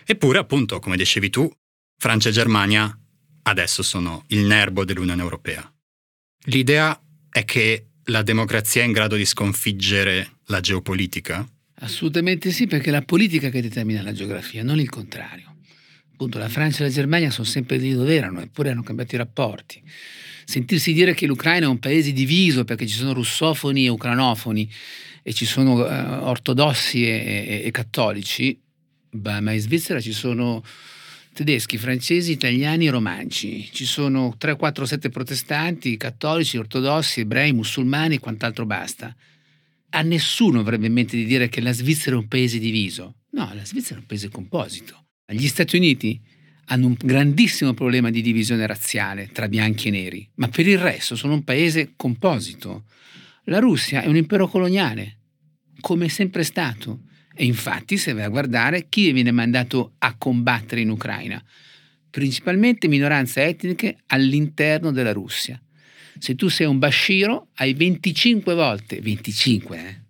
[0.06, 1.52] Eppure appunto, come dicevi tu,
[1.98, 2.98] Francia e Germania
[3.44, 5.70] adesso sono il nervo dell'Unione Europea.
[6.46, 6.98] L'idea
[7.30, 11.46] è che la democrazia è in grado di sconfiggere la geopolitica?
[11.80, 15.55] Assolutamente sì, perché è la politica che determina la geografia, non il contrario
[16.16, 19.18] appunto la Francia e la Germania sono sempre lì dove erano, eppure hanno cambiato i
[19.18, 19.84] rapporti.
[20.46, 24.72] Sentirsi dire che l'Ucraina è un paese diviso perché ci sono russofoni e ucranofoni
[25.22, 28.58] e ci sono uh, ortodossi e, e, e cattolici,
[29.10, 30.64] beh, ma in Svizzera ci sono
[31.34, 33.70] tedeschi, francesi, italiani e romanci.
[33.74, 39.14] Ci sono 3, 4, 7 protestanti, cattolici, ortodossi, ebrei, musulmani e quant'altro basta.
[39.90, 43.16] A nessuno avrebbe in mente di dire che la Svizzera è un paese diviso.
[43.32, 45.05] No, la Svizzera è un paese composito.
[45.28, 46.22] Gli Stati Uniti
[46.66, 51.16] hanno un grandissimo problema di divisione razziale tra bianchi e neri, ma per il resto
[51.16, 52.84] sono un paese composito.
[53.46, 55.18] La Russia è un impero coloniale,
[55.80, 57.02] come è sempre stato.
[57.34, 61.44] E infatti, se vai a guardare, chi viene mandato a combattere in Ucraina?
[62.12, 65.60] Principalmente minoranze etniche all'interno della Russia.
[66.20, 70.05] Se tu sei un Bashiro, hai 25 volte, 25 eh,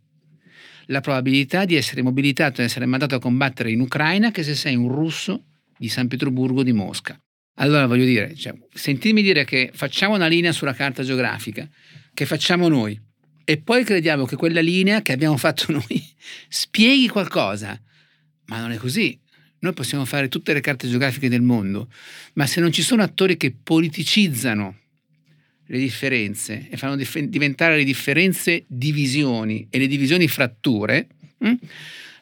[0.87, 4.75] la probabilità di essere mobilitato e essere mandato a combattere in Ucraina che se sei
[4.75, 5.45] un russo
[5.77, 7.19] di San Pietroburgo o di Mosca.
[7.57, 11.67] Allora voglio dire, cioè, sentirmi dire che facciamo una linea sulla carta geografica,
[12.13, 12.99] che facciamo noi,
[13.45, 16.03] e poi crediamo che quella linea che abbiamo fatto noi
[16.49, 17.79] spieghi qualcosa,
[18.47, 19.17] ma non è così.
[19.59, 21.89] Noi possiamo fare tutte le carte geografiche del mondo,
[22.33, 24.79] ma se non ci sono attori che politicizzano
[25.67, 31.07] le differenze e fanno dif- diventare le differenze divisioni e le divisioni fratture,
[31.39, 31.53] hm?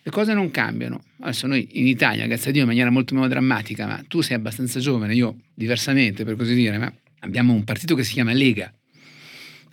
[0.04, 1.04] le cose non cambiano.
[1.22, 4.36] Adesso noi in Italia, grazie a Dio, in maniera molto meno drammatica, ma tu sei
[4.36, 8.74] abbastanza giovane, io diversamente per così dire, ma abbiamo un partito che si chiama Lega.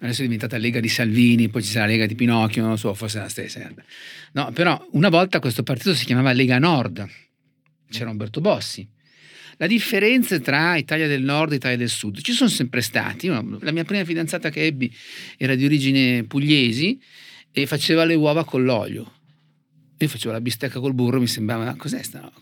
[0.03, 3.19] Adesso è diventata Lega di Salvini, poi ci sarà Lega di Pinocchio, non so, forse
[3.19, 3.71] la stessa.
[4.33, 7.07] No, però una volta questo partito si chiamava Lega Nord,
[7.91, 8.89] c'era Umberto Bossi
[9.61, 13.27] la differenza tra Italia del Nord e Italia del Sud ci sono sempre stati.
[13.29, 14.91] La mia prima fidanzata che ebbi
[15.37, 16.99] era di origine pugliesi
[17.53, 19.13] e faceva le uova con l'olio.
[19.99, 22.39] Io facevo la bistecca col burro, mi sembrava, cos'è sta roba?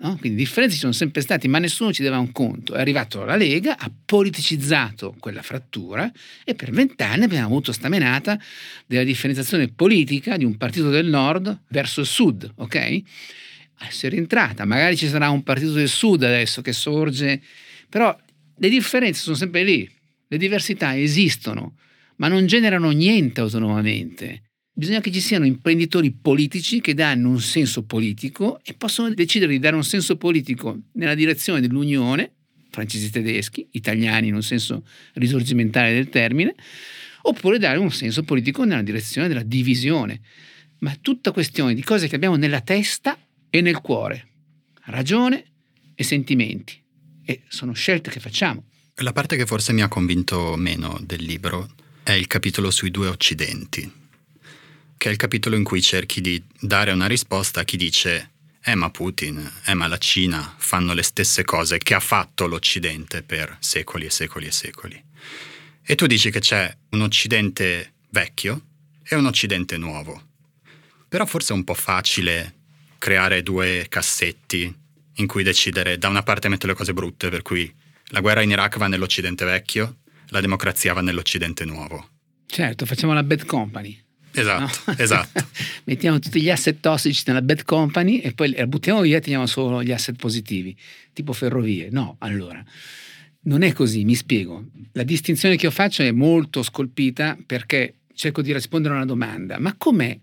[0.00, 0.16] No?
[0.16, 2.74] Quindi differenze ci sono sempre state, ma nessuno ci dava un conto.
[2.74, 6.10] È arrivato la Lega, ha politicizzato quella frattura
[6.44, 8.36] e per vent'anni abbiamo avuto sta menata
[8.84, 13.02] della differenziazione politica di un partito del nord verso il sud, ok?
[13.80, 17.40] Adesso è rientrata, magari ci sarà un partito del sud adesso che sorge,
[17.88, 18.16] però
[18.56, 19.88] le differenze sono sempre lì,
[20.26, 21.76] le diversità esistono,
[22.16, 24.42] ma non generano niente autonomamente.
[24.72, 29.58] Bisogna che ci siano imprenditori politici che danno un senso politico e possono decidere di
[29.58, 32.32] dare un senso politico nella direzione dell'unione,
[32.70, 36.54] francesi tedeschi, italiani in un senso risorgimentale del termine,
[37.22, 40.20] oppure dare un senso politico nella direzione della divisione.
[40.78, 43.18] Ma tutta questione di cose che abbiamo nella testa
[43.50, 44.28] e nel cuore,
[44.84, 45.44] ragione
[45.94, 46.80] e sentimenti.
[47.24, 48.64] E sono scelte che facciamo.
[48.96, 51.70] La parte che forse mi ha convinto meno del libro
[52.02, 54.06] è il capitolo sui due occidenti
[54.98, 58.74] che è il capitolo in cui cerchi di dare una risposta a chi dice eh
[58.74, 63.56] ma Putin, eh ma la Cina fanno le stesse cose che ha fatto l'Occidente per
[63.60, 65.02] secoli e secoli e secoli.
[65.82, 68.60] E tu dici che c'è un Occidente vecchio
[69.04, 70.20] e un Occidente nuovo.
[71.08, 72.56] Però forse è un po' facile
[72.98, 74.74] creare due cassetti
[75.14, 77.72] in cui decidere da una parte mettere le cose brutte, per cui
[78.08, 82.08] la guerra in Iraq va nell'Occidente vecchio, la democrazia va nell'Occidente nuovo.
[82.46, 84.00] Certo, facciamo la bad company.
[84.32, 84.94] Esatto, no?
[84.98, 85.46] esatto.
[85.84, 89.46] Mettiamo tutti gli asset tossici nella bad company e poi la buttiamo via e teniamo
[89.46, 90.76] solo gli asset positivi,
[91.12, 91.88] tipo ferrovie.
[91.90, 92.62] No, allora,
[93.42, 94.66] non è così, mi spiego.
[94.92, 99.58] La distinzione che io faccio è molto scolpita perché cerco di rispondere a una domanda.
[99.58, 100.18] Ma com'è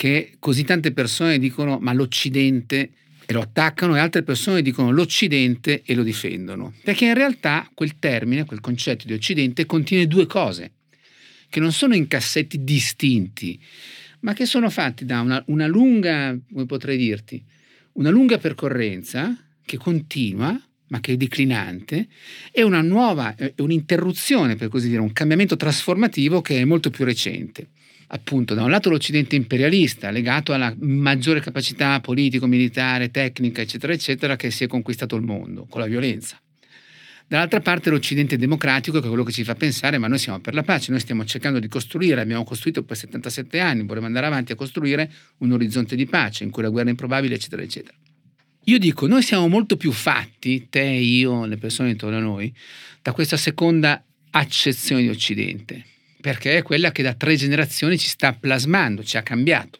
[0.00, 2.92] che così tante persone dicono ma l'Occidente
[3.26, 6.72] e lo attaccano e altre persone dicono l'Occidente e lo difendono?
[6.82, 10.70] Perché in realtà quel termine, quel concetto di Occidente contiene due cose
[11.50, 13.60] che non sono in cassetti distinti,
[14.20, 17.44] ma che sono fatti da una, una lunga, come potrei dirti,
[17.92, 22.08] una lunga percorrenza che continua, ma che è declinante,
[22.50, 27.68] e una nuova, un'interruzione, per così dire, un cambiamento trasformativo che è molto più recente.
[28.12, 34.50] Appunto, da un lato l'Occidente imperialista, legato alla maggiore capacità politico-militare, tecnica, eccetera, eccetera, che
[34.50, 36.40] si è conquistato il mondo con la violenza.
[37.28, 40.54] Dall'altra parte l'Occidente democratico, che è quello che ci fa pensare, ma noi siamo per
[40.54, 44.50] la pace, noi stiamo cercando di costruire, abbiamo costruito per 77 anni, vorremmo andare avanti
[44.50, 47.96] a costruire un orizzonte di pace in cui la guerra è improbabile, eccetera, eccetera.
[48.64, 52.52] Io dico, noi siamo molto più fatti, te, io, le persone intorno a noi,
[53.00, 55.84] da questa seconda accezione di Occidente,
[56.20, 59.78] perché è quella che da tre generazioni ci sta plasmando, ci ha cambiato.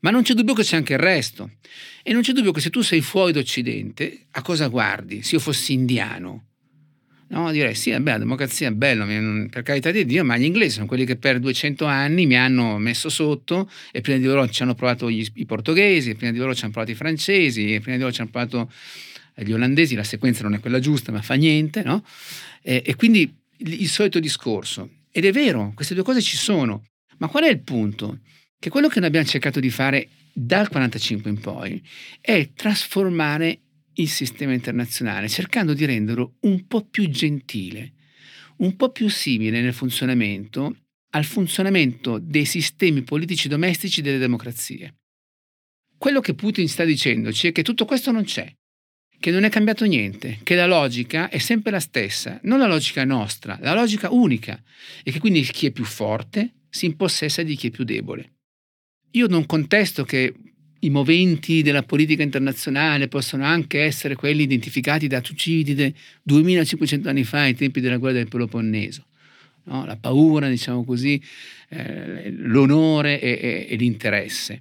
[0.00, 1.52] Ma non c'è dubbio che c'è anche il resto.
[2.02, 5.22] E non c'è dubbio che se tu sei fuori d'Occidente, a cosa guardi?
[5.22, 6.44] Se io fossi indiano,
[7.26, 9.06] No, direi sì, vabbè, la democrazia è bello,
[9.48, 12.78] per carità di Dio, ma gli inglesi sono quelli che per 200 anni mi hanno
[12.78, 16.54] messo sotto e prima di loro ci hanno provato gli, i portoghesi, prima di loro
[16.54, 18.70] ci hanno provato i francesi, prima di loro ci hanno provato
[19.34, 22.04] gli olandesi, la sequenza non è quella giusta, ma fa niente, no?
[22.62, 24.88] E, e quindi il, il solito discorso.
[25.16, 26.86] Ed è vero, queste due cose ci sono,
[27.18, 28.22] ma qual è il punto?
[28.58, 31.80] Che quello che noi abbiamo cercato di fare dal 45 in poi
[32.20, 33.60] è trasformare
[33.92, 37.92] il sistema internazionale, cercando di renderlo un po' più gentile,
[38.56, 40.78] un po' più simile nel funzionamento
[41.10, 44.96] al funzionamento dei sistemi politici domestici delle democrazie.
[45.96, 48.52] Quello che Putin sta dicendoci è che tutto questo non c'è,
[49.24, 53.06] che non è cambiato niente, che la logica è sempre la stessa, non la logica
[53.06, 54.62] nostra, la logica unica,
[55.02, 58.32] e che quindi chi è più forte si impossessa di chi è più debole.
[59.12, 60.34] Io non contesto che
[60.78, 67.44] i moventi della politica internazionale possono anche essere quelli identificati da Tucidide 2500 anni fa,
[67.44, 69.06] ai tempi della guerra del Peloponneso.
[69.62, 69.86] No?
[69.86, 71.18] La paura, diciamo così,
[71.70, 74.60] eh, l'onore e, e, e l'interesse.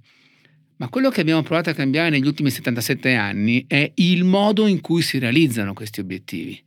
[0.78, 4.82] Ma quello che abbiamo provato a cambiare negli ultimi 77 anni è il modo in
[4.82, 6.62] cui si realizzano questi obiettivi.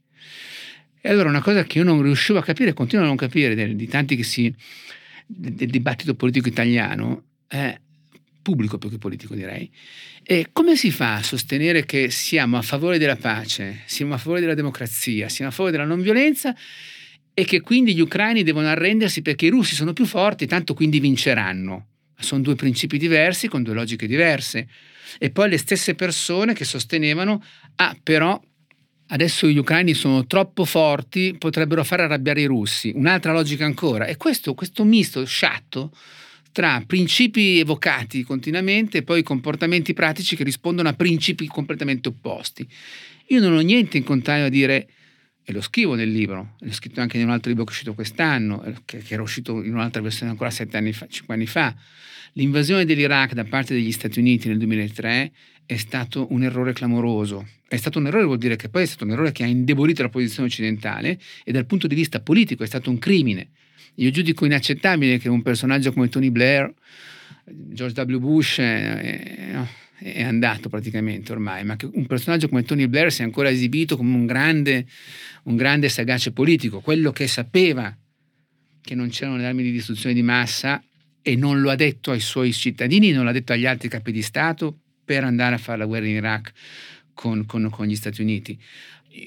[1.01, 3.89] E allora una cosa che io non riuscivo a capire, continuo a non capire, di
[3.89, 4.53] tanti che si,
[5.27, 7.79] del dibattito politico italiano, è
[8.43, 9.71] pubblico più che politico direi.
[10.23, 14.41] E come si fa a sostenere che siamo a favore della pace, siamo a favore
[14.41, 16.55] della democrazia, siamo a favore della non violenza
[17.35, 21.01] e che quindi gli ucraini devono arrendersi perché i russi sono più forti, tanto quindi
[21.01, 21.87] vinceranno?
[22.19, 24.69] Sono due principi diversi con due logiche diverse.
[25.19, 27.43] E poi le stesse persone che sostenevano,
[27.77, 28.41] ah però
[29.09, 32.93] adesso gli ucraini sono troppo forti, potrebbero far arrabbiare i russi.
[32.95, 34.07] Un'altra logica ancora.
[34.07, 35.93] E questo, questo misto sciatto
[36.57, 42.67] tra principi evocati continuamente e poi comportamenti pratici che rispondono a principi completamente opposti.
[43.27, 44.89] Io non ho niente in contrario a dire,
[45.49, 47.95] e lo scrivo nel libro, l'ho scritto anche in un altro libro che è uscito
[47.95, 51.73] quest'anno, eh, che, era uscito in un'altra versione ancora sette anni fa, cinque anni fa,
[52.33, 55.31] l'invasione dell'Iraq da parte degli Stati Uniti nel 2003
[55.65, 57.47] è stato un errore clamoroso.
[57.69, 60.03] È stato un errore vuol dire che poi è stato un errore che ha indebolito
[60.03, 63.51] la posizione occidentale e dal punto di vista politico è stato un crimine.
[63.97, 66.75] Io giudico inaccettabile che un personaggio come Tony Blair,
[67.45, 68.19] George W.
[68.19, 73.25] Bush, eh, è andato praticamente ormai, ma che un personaggio come Tony Blair si è
[73.25, 74.87] ancora esibito come un grande,
[75.47, 77.97] un grande sagace politico, quello che sapeva
[78.81, 80.83] che non c'erano le armi di distruzione di massa
[81.23, 84.23] e non lo ha detto ai suoi cittadini, non l'ha detto agli altri capi di
[84.23, 86.53] Stato per andare a fare la guerra in Iraq
[87.15, 88.59] con, con, con gli Stati Uniti.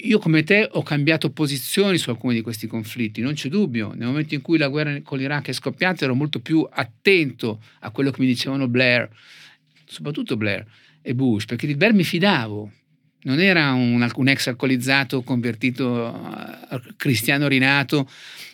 [0.02, 3.92] Io come te ho cambiato posizioni su alcuni di questi conflitti, non c'è dubbio.
[3.92, 7.90] Nel momento in cui la guerra con l'Iraq è scoppiata ero molto più attento a
[7.90, 9.08] quello che mi dicevano Blair,
[9.86, 10.64] soprattutto Blair
[11.02, 12.70] e Bush, perché di Blair mi fidavo.
[13.22, 16.58] Non era un, un ex alcolizzato convertito
[16.96, 18.08] cristiano rinato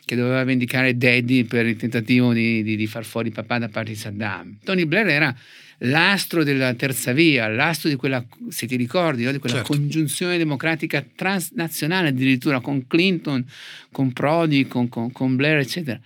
[0.05, 3.91] che doveva vendicare Daddy per il tentativo di, di, di far fuori papà da parte
[3.91, 4.59] di Saddam.
[4.63, 5.37] Tony Blair era
[5.79, 9.33] l'astro della terza via, l'astro di quella, se ti ricordi, no?
[9.33, 9.73] di quella certo.
[9.73, 13.45] congiunzione democratica transnazionale addirittura con Clinton,
[13.91, 15.99] con Prodi, con, con, con Blair, eccetera.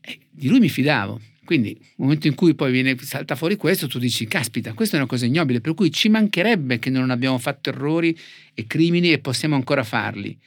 [0.00, 1.20] E di lui mi fidavo.
[1.50, 5.00] Quindi nel momento in cui poi viene, salta fuori questo, tu dici, caspita, questa è
[5.00, 8.16] una cosa ignobile, per cui ci mancherebbe che non abbiamo fatto errori
[8.54, 10.38] e crimini e possiamo ancora farli.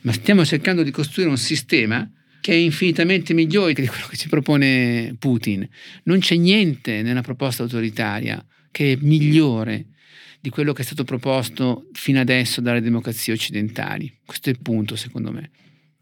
[0.00, 4.28] Ma stiamo cercando di costruire un sistema che è infinitamente migliore di quello che ci
[4.28, 5.64] propone Putin.
[6.06, 9.90] Non c'è niente nella proposta autoritaria che è migliore
[10.40, 14.12] di quello che è stato proposto fino adesso dalle democrazie occidentali.
[14.26, 15.50] Questo è il punto, secondo me.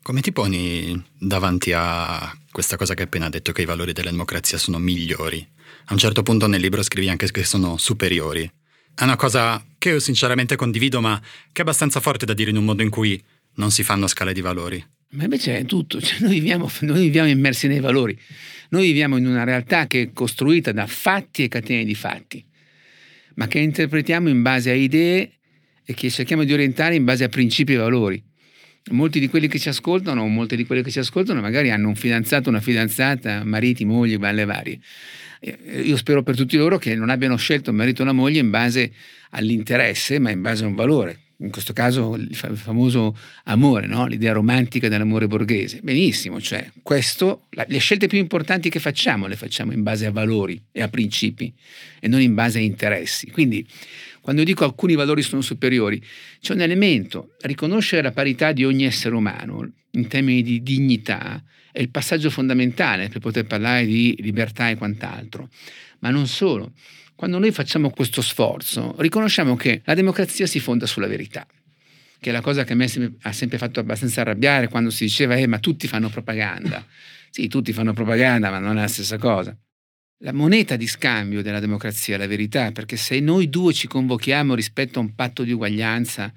[0.03, 4.11] Come ti poni davanti a questa cosa che hai appena detto, che i valori della
[4.11, 5.47] democrazia sono migliori?
[5.87, 8.51] A un certo punto nel libro scrivi anche che sono superiori.
[8.95, 12.57] È una cosa che io sinceramente condivido, ma che è abbastanza forte da dire in
[12.57, 13.23] un mondo in cui
[13.57, 14.83] non si fanno scale di valori.
[15.11, 18.19] Ma invece è tutto, cioè noi, viviamo, noi viviamo immersi nei valori,
[18.71, 22.43] noi viviamo in una realtà che è costruita da fatti e catene di fatti,
[23.35, 25.33] ma che interpretiamo in base a idee
[25.85, 28.29] e che cerchiamo di orientare in base a principi e valori.
[28.93, 31.89] Molti di quelli che ci ascoltano, o molte di quelle che ci ascoltano, magari hanno
[31.89, 34.81] un fidanzato, una fidanzata, mariti, mogli, balle varie.
[35.83, 38.51] Io spero per tutti loro che non abbiano scelto un marito o una moglie in
[38.51, 38.93] base
[39.31, 44.07] all'interesse, ma in base a un valore in questo caso il famoso amore, no?
[44.07, 45.81] l'idea romantica dell'amore borghese.
[45.83, 50.61] Benissimo, cioè questo, le scelte più importanti che facciamo le facciamo in base a valori
[50.71, 51.53] e a principi
[51.99, 53.31] e non in base a interessi.
[53.31, 53.67] Quindi
[54.21, 56.03] quando dico alcuni valori sono superiori,
[56.41, 61.81] c'è un elemento, riconoscere la parità di ogni essere umano in termini di dignità è
[61.81, 65.49] il passaggio fondamentale per poter parlare di libertà e quant'altro.
[66.01, 66.73] Ma non solo
[67.21, 71.47] quando noi facciamo questo sforzo, riconosciamo che la democrazia si fonda sulla verità,
[72.19, 72.89] che è la cosa che a me
[73.21, 76.83] ha sempre fatto abbastanza arrabbiare quando si diceva eh, ma tutti fanno propaganda.
[77.33, 79.57] Sì, tutti fanno propaganda, ma non è la stessa cosa.
[80.25, 84.55] La moneta di scambio della democrazia è la verità, perché se noi due ci convochiamo
[84.55, 86.33] rispetto a un patto di uguaglianza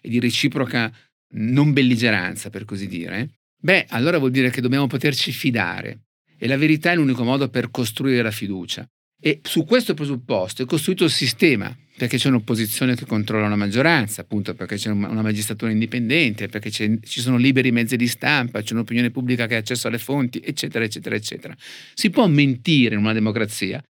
[0.00, 0.90] e di reciproca
[1.32, 6.04] non belligeranza, per così dire, beh, allora vuol dire che dobbiamo poterci fidare.
[6.38, 8.88] E la verità è l'unico modo per costruire la fiducia.
[9.20, 14.20] E su questo presupposto è costruito il sistema, perché c'è un'opposizione che controlla una maggioranza,
[14.20, 19.10] appunto perché c'è una magistratura indipendente, perché ci sono liberi mezzi di stampa, c'è un'opinione
[19.10, 21.56] pubblica che ha accesso alle fonti, eccetera, eccetera, eccetera.
[21.94, 23.82] Si può mentire in una democrazia?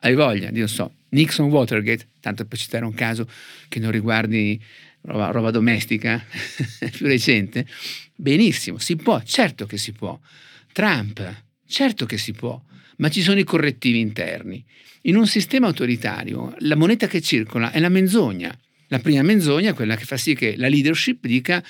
[0.00, 3.26] Hai voglia, io so, Nixon Watergate, tanto per citare un caso
[3.68, 4.62] che non riguardi
[5.00, 6.22] roba, roba domestica
[6.92, 7.66] più recente,
[8.14, 10.20] benissimo, si può, certo che si può.
[10.72, 12.60] Trump, certo che si può
[12.96, 14.64] ma ci sono i correttivi interni.
[15.02, 18.56] In un sistema autoritario la moneta che circola è la menzogna.
[18.88, 21.62] La prima menzogna è quella che fa sì che la leadership dica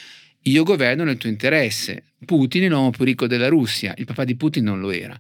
[0.43, 2.05] io governo nel tuo interesse.
[2.25, 5.19] Putin è l'uomo più ricco della Russia, il papà di Putin non lo era.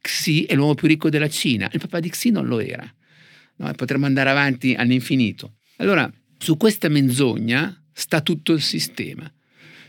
[0.00, 2.84] Xi è l'uomo più ricco della Cina, il papà di Xi non lo era.
[3.56, 5.56] No, potremmo andare avanti all'infinito.
[5.76, 9.30] Allora, su questa menzogna sta tutto il sistema.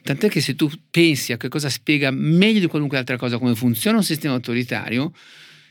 [0.03, 3.55] Tant'è che se tu pensi a che cosa spiega meglio di qualunque altra cosa come
[3.55, 5.13] funziona un sistema autoritario,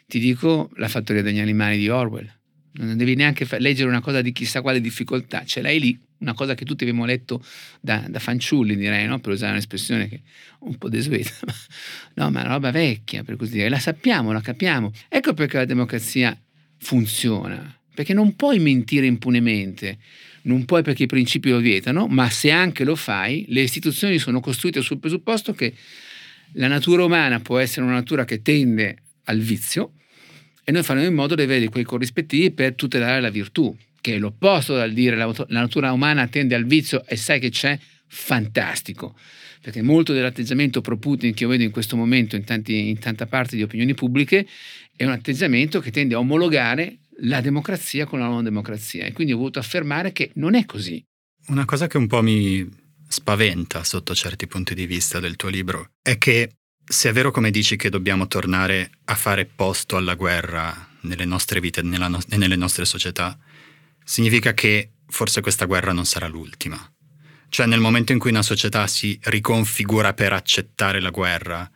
[0.07, 2.31] ti dico la fattoria degli animali di Orwell.
[2.73, 6.55] Non devi neanche leggere una cosa di chissà quale difficoltà, ce l'hai lì, una cosa
[6.55, 7.43] che tutti abbiamo letto
[7.81, 9.19] da, da fanciulli, direi, no?
[9.19, 10.21] per usare un'espressione che è
[10.61, 11.33] un po' desueta,
[12.15, 14.93] no, ma roba vecchia, per così dire, la sappiamo, la capiamo.
[15.09, 16.39] Ecco perché la democrazia
[16.79, 19.99] funziona, perché non puoi mentire impunemente,
[20.43, 24.41] non puoi perché i principi lo vietano, ma se anche lo fai, le istituzioni sono
[24.41, 25.75] costruite sul presupposto che
[26.55, 29.93] la natura umana può essere una natura che tende al vizio
[30.65, 34.19] e noi faremo in modo di avere quei corrispettivi per tutelare la virtù, che è
[34.19, 39.17] l'opposto dal dire la, la natura umana tende al vizio e sai che c'è, fantastico,
[39.61, 43.27] perché molto dell'atteggiamento pro Putin che io vedo in questo momento in, tanti, in tanta
[43.27, 44.47] parte di opinioni pubbliche
[44.97, 49.33] è un atteggiamento che tende a omologare la democrazia con la non democrazia e quindi
[49.33, 51.05] ho voluto affermare che non è così.
[51.49, 52.69] Una cosa che un po' mi
[53.09, 56.53] spaventa sotto certi punti di vista del tuo libro è che
[56.85, 61.61] se è vero come dici che dobbiamo tornare a fare posto alla guerra nelle nostre
[61.61, 63.39] vite no- e nelle nostre società,
[64.05, 66.79] significa che forse questa guerra non sarà l'ultima.
[67.49, 71.69] Cioè nel momento in cui una società si riconfigura per accettare la guerra,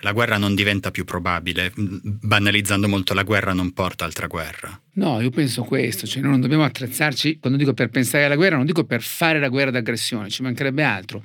[0.00, 4.80] la guerra non diventa più probabile, banalizzando molto la guerra non porta altra guerra.
[4.94, 8.56] No, io penso questo, cioè noi non dobbiamo attrezzarci, quando dico per pensare alla guerra,
[8.56, 11.22] non dico per fare la guerra d'aggressione, ci mancherebbe altro,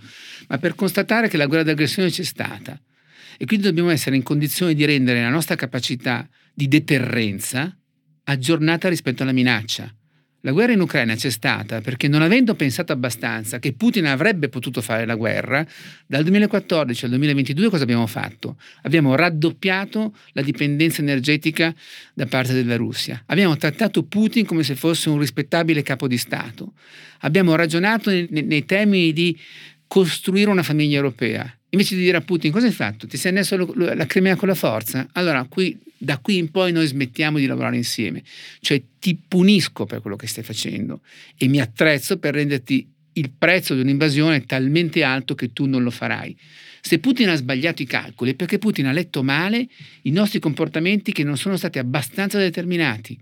[0.47, 2.80] ma per constatare che la guerra d'aggressione c'è stata.
[3.38, 7.78] E quindi dobbiamo essere in condizione di rendere la nostra capacità di deterrenza
[8.23, 9.93] aggiornata rispetto alla minaccia.
[10.45, 14.79] La guerra in Ucraina c'è stata perché non avendo pensato abbastanza che Putin avrebbe potuto
[14.79, 15.65] fare la guerra,
[16.05, 18.57] dal 2014 al 2022 cosa abbiamo fatto?
[18.83, 21.73] Abbiamo raddoppiato la dipendenza energetica
[22.13, 23.23] da parte della Russia.
[23.25, 26.73] Abbiamo trattato Putin come se fosse un rispettabile capo di Stato.
[27.21, 29.35] Abbiamo ragionato nei, nei termini di
[29.87, 31.51] costruire una famiglia europea.
[31.76, 33.05] Invece di dire a Putin cosa hai fatto?
[33.05, 35.07] Ti sei messo la Crimea con la forza?
[35.11, 38.23] Allora qui da qui in poi noi smettiamo di lavorare insieme,
[38.61, 41.01] cioè ti punisco per quello che stai facendo
[41.38, 45.91] e mi attrezzo per renderti il prezzo di un'invasione talmente alto che tu non lo
[45.91, 46.38] farai.
[46.88, 49.67] Se Putin ha sbagliato i calcoli è perché Putin ha letto male
[50.03, 53.19] i nostri comportamenti che non sono stati abbastanza determinati.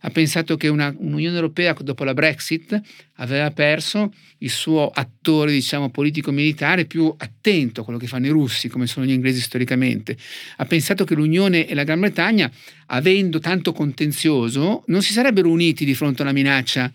[0.00, 2.80] Ha pensato che una, un'Unione Europea dopo la Brexit
[3.16, 8.70] aveva perso il suo attore, diciamo, politico-militare più attento a quello che fanno i russi,
[8.70, 10.16] come sono gli inglesi storicamente.
[10.56, 12.50] Ha pensato che l'Unione e la Gran Bretagna,
[12.86, 16.90] avendo tanto contenzioso, non si sarebbero uniti di fronte a una minaccia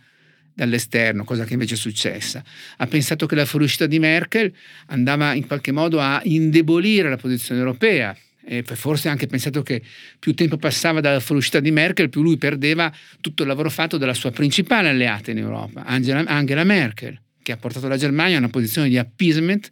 [0.57, 2.43] dall'esterno, cosa che invece è successa.
[2.77, 4.51] Ha pensato che la fuoriuscita di Merkel
[4.87, 9.83] andava in qualche modo a indebolire la posizione europea e forse ha anche pensato che
[10.17, 12.91] più tempo passava dalla fuoriuscita di Merkel, più lui perdeva
[13.21, 17.57] tutto il lavoro fatto dalla sua principale alleata in Europa, Angela, Angela Merkel, che ha
[17.57, 19.71] portato la Germania a una posizione di appeasement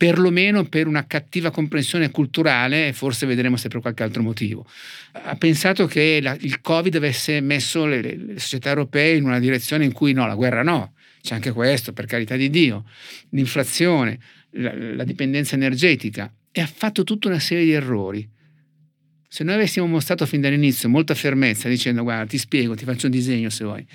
[0.00, 4.66] perlomeno per una cattiva comprensione culturale forse vedremo se per qualche altro motivo.
[5.12, 9.84] Ha pensato che la, il Covid avesse messo le, le, società europee in una direzione
[9.84, 12.86] in cui no, la guerra no, c'è anche questo, per carità di Dio,
[13.32, 14.18] l'inflazione,
[14.52, 18.26] la, la dipendenza energetica e ha fatto tutta una serie di errori.
[19.28, 23.12] Se noi avessimo mostrato fin dall'inizio molta fermezza dicendo guarda ti spiego, ti faccio un
[23.12, 23.86] disegno se vuoi,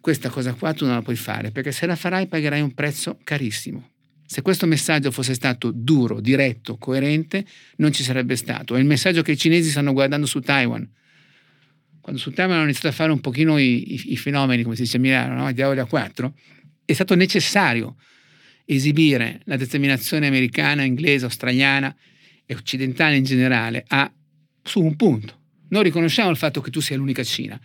[0.00, 3.20] questa cosa qua tu non la puoi fare perché se la farai pagherai un prezzo
[3.22, 3.90] carissimo.
[4.26, 7.44] Se questo messaggio fosse stato duro, diretto, coerente,
[7.76, 8.74] non ci sarebbe stato.
[8.74, 10.88] È il messaggio che i cinesi stanno guardando su Taiwan.
[12.00, 14.82] Quando su Taiwan hanno iniziato a fare un pochino i, i, i fenomeni, come si
[14.82, 15.52] dice a Milano, no?
[15.52, 16.34] diavoli a quattro,
[16.84, 17.96] è stato necessario
[18.64, 21.94] esibire la determinazione americana, inglese, australiana
[22.46, 24.10] e occidentale in generale a,
[24.62, 25.40] su un punto.
[25.68, 27.60] Noi riconosciamo il fatto che tu sia l'unica Cina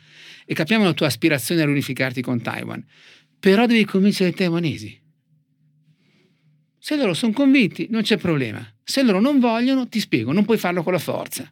[0.45, 2.83] e capiamo la tua aspirazione a riunificarti con Taiwan,
[3.39, 4.98] però devi convincere i taiwanesi
[6.79, 8.65] se loro sono convinti, non c'è problema.
[8.83, 11.51] Se loro non vogliono, ti spiego, non puoi farlo con la forza.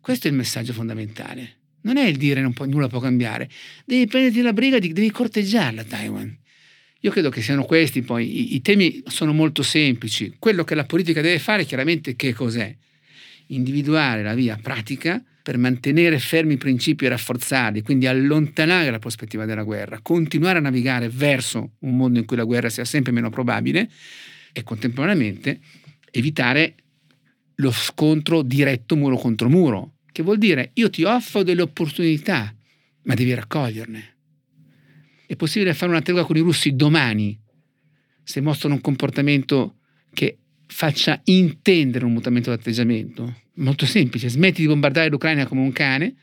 [0.00, 1.56] Questo è il messaggio fondamentale.
[1.82, 3.50] Non è il dire non può, nulla può cambiare.
[3.84, 6.36] Devi prenderti la briga, di, devi corteggiarla Taiwan.
[7.00, 10.34] Io credo che siano questi poi, i, i temi sono molto semplici.
[10.38, 12.74] Quello che la politica deve fare chiaramente che cos'è?
[13.48, 19.44] Individuare la via pratica per mantenere fermi i principi e rafforzarli, quindi allontanare la prospettiva
[19.44, 23.30] della guerra, continuare a navigare verso un mondo in cui la guerra sia sempre meno
[23.30, 23.88] probabile,
[24.56, 25.60] e contemporaneamente
[26.10, 26.76] evitare
[27.56, 32.56] lo scontro diretto muro contro muro, che vuol dire io ti offro delle opportunità,
[33.02, 34.16] ma devi raccoglierne.
[35.26, 37.38] È possibile fare una tregua con i russi domani
[38.22, 39.80] se mostrano un comportamento
[40.14, 43.42] che faccia intendere un mutamento d'atteggiamento?
[43.56, 46.14] Molto semplice, smetti di bombardare l'Ucraina come un cane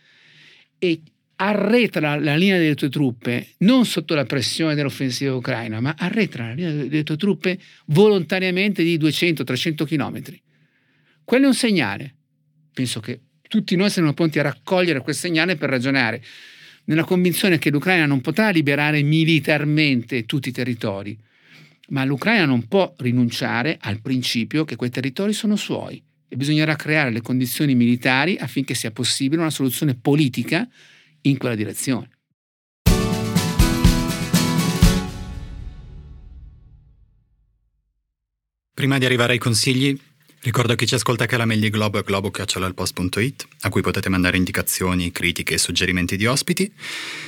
[0.79, 1.03] e
[1.35, 6.53] arretra la linea delle tue truppe non sotto la pressione dell'offensiva ucraina, ma arretra la
[6.53, 10.21] linea delle tue truppe volontariamente di 200-300 km.
[11.23, 12.15] Quello è un segnale.
[12.73, 16.23] Penso che tutti noi siamo pronti a raccogliere quel segnale per ragionare,
[16.85, 21.17] nella convinzione che l'Ucraina non potrà liberare militarmente tutti i territori,
[21.89, 27.11] ma l'Ucraina non può rinunciare al principio che quei territori sono suoi e bisognerà creare
[27.11, 30.67] le condizioni militari affinché sia possibile una soluzione politica
[31.23, 32.09] in quella direzione.
[38.73, 39.97] Prima di arrivare ai consigli,
[40.41, 44.09] ricordo a chi ci ascolta che la mail di Globo è globo.it, a cui potete
[44.09, 46.73] mandare indicazioni, critiche e suggerimenti di ospiti.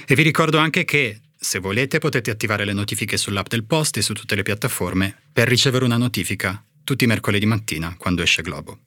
[0.08, 4.02] E vi ricordo anche che, se volete, potete attivare le notifiche sull'app del Post e
[4.02, 8.80] su tutte le piattaforme per ricevere una notifica tutti i mercoledì mattina quando esce Globo.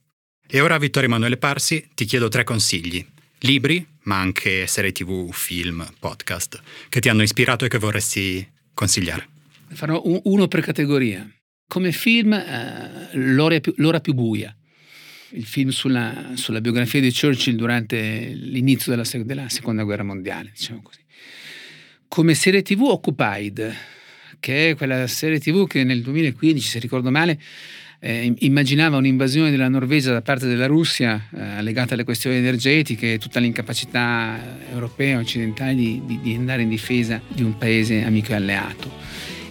[0.47, 3.07] E ora, Vittorio Emanuele Parsi, ti chiedo tre consigli
[3.41, 9.29] Libri, ma anche serie tv, film, podcast, che ti hanno ispirato e che vorresti consigliare.
[9.69, 11.29] Farò uno per categoria.
[11.69, 14.55] Come film, eh, l'ora, più, l'ora, più, buia,
[15.33, 20.83] il film sulla, sulla, biografia di Churchill durante l'inizio della, della seconda guerra mondiale, diciamo
[20.83, 21.01] così.
[22.09, 23.77] Come serie tv, Occupied,
[24.41, 27.39] che è quella serie tv che nel 2015, se ricordo male,
[28.01, 33.19] eh, immaginava un'invasione della Norvegia da parte della Russia eh, legata alle questioni energetiche e
[33.19, 34.39] tutta l'incapacità
[34.73, 38.91] europea, occidentale di, di, di andare in difesa di un paese amico e alleato.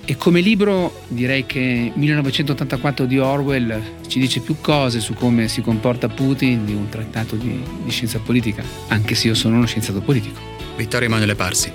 [0.10, 5.62] E come libro direi che 1984 di Orwell ci dice più cose su come si
[5.62, 10.00] comporta Putin di un trattato di, di scienza politica, anche se io sono uno scienziato
[10.00, 10.40] politico.
[10.78, 11.70] Vittorio Emanuele Parsi,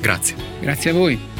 [0.00, 0.36] grazie.
[0.60, 1.37] Grazie a voi.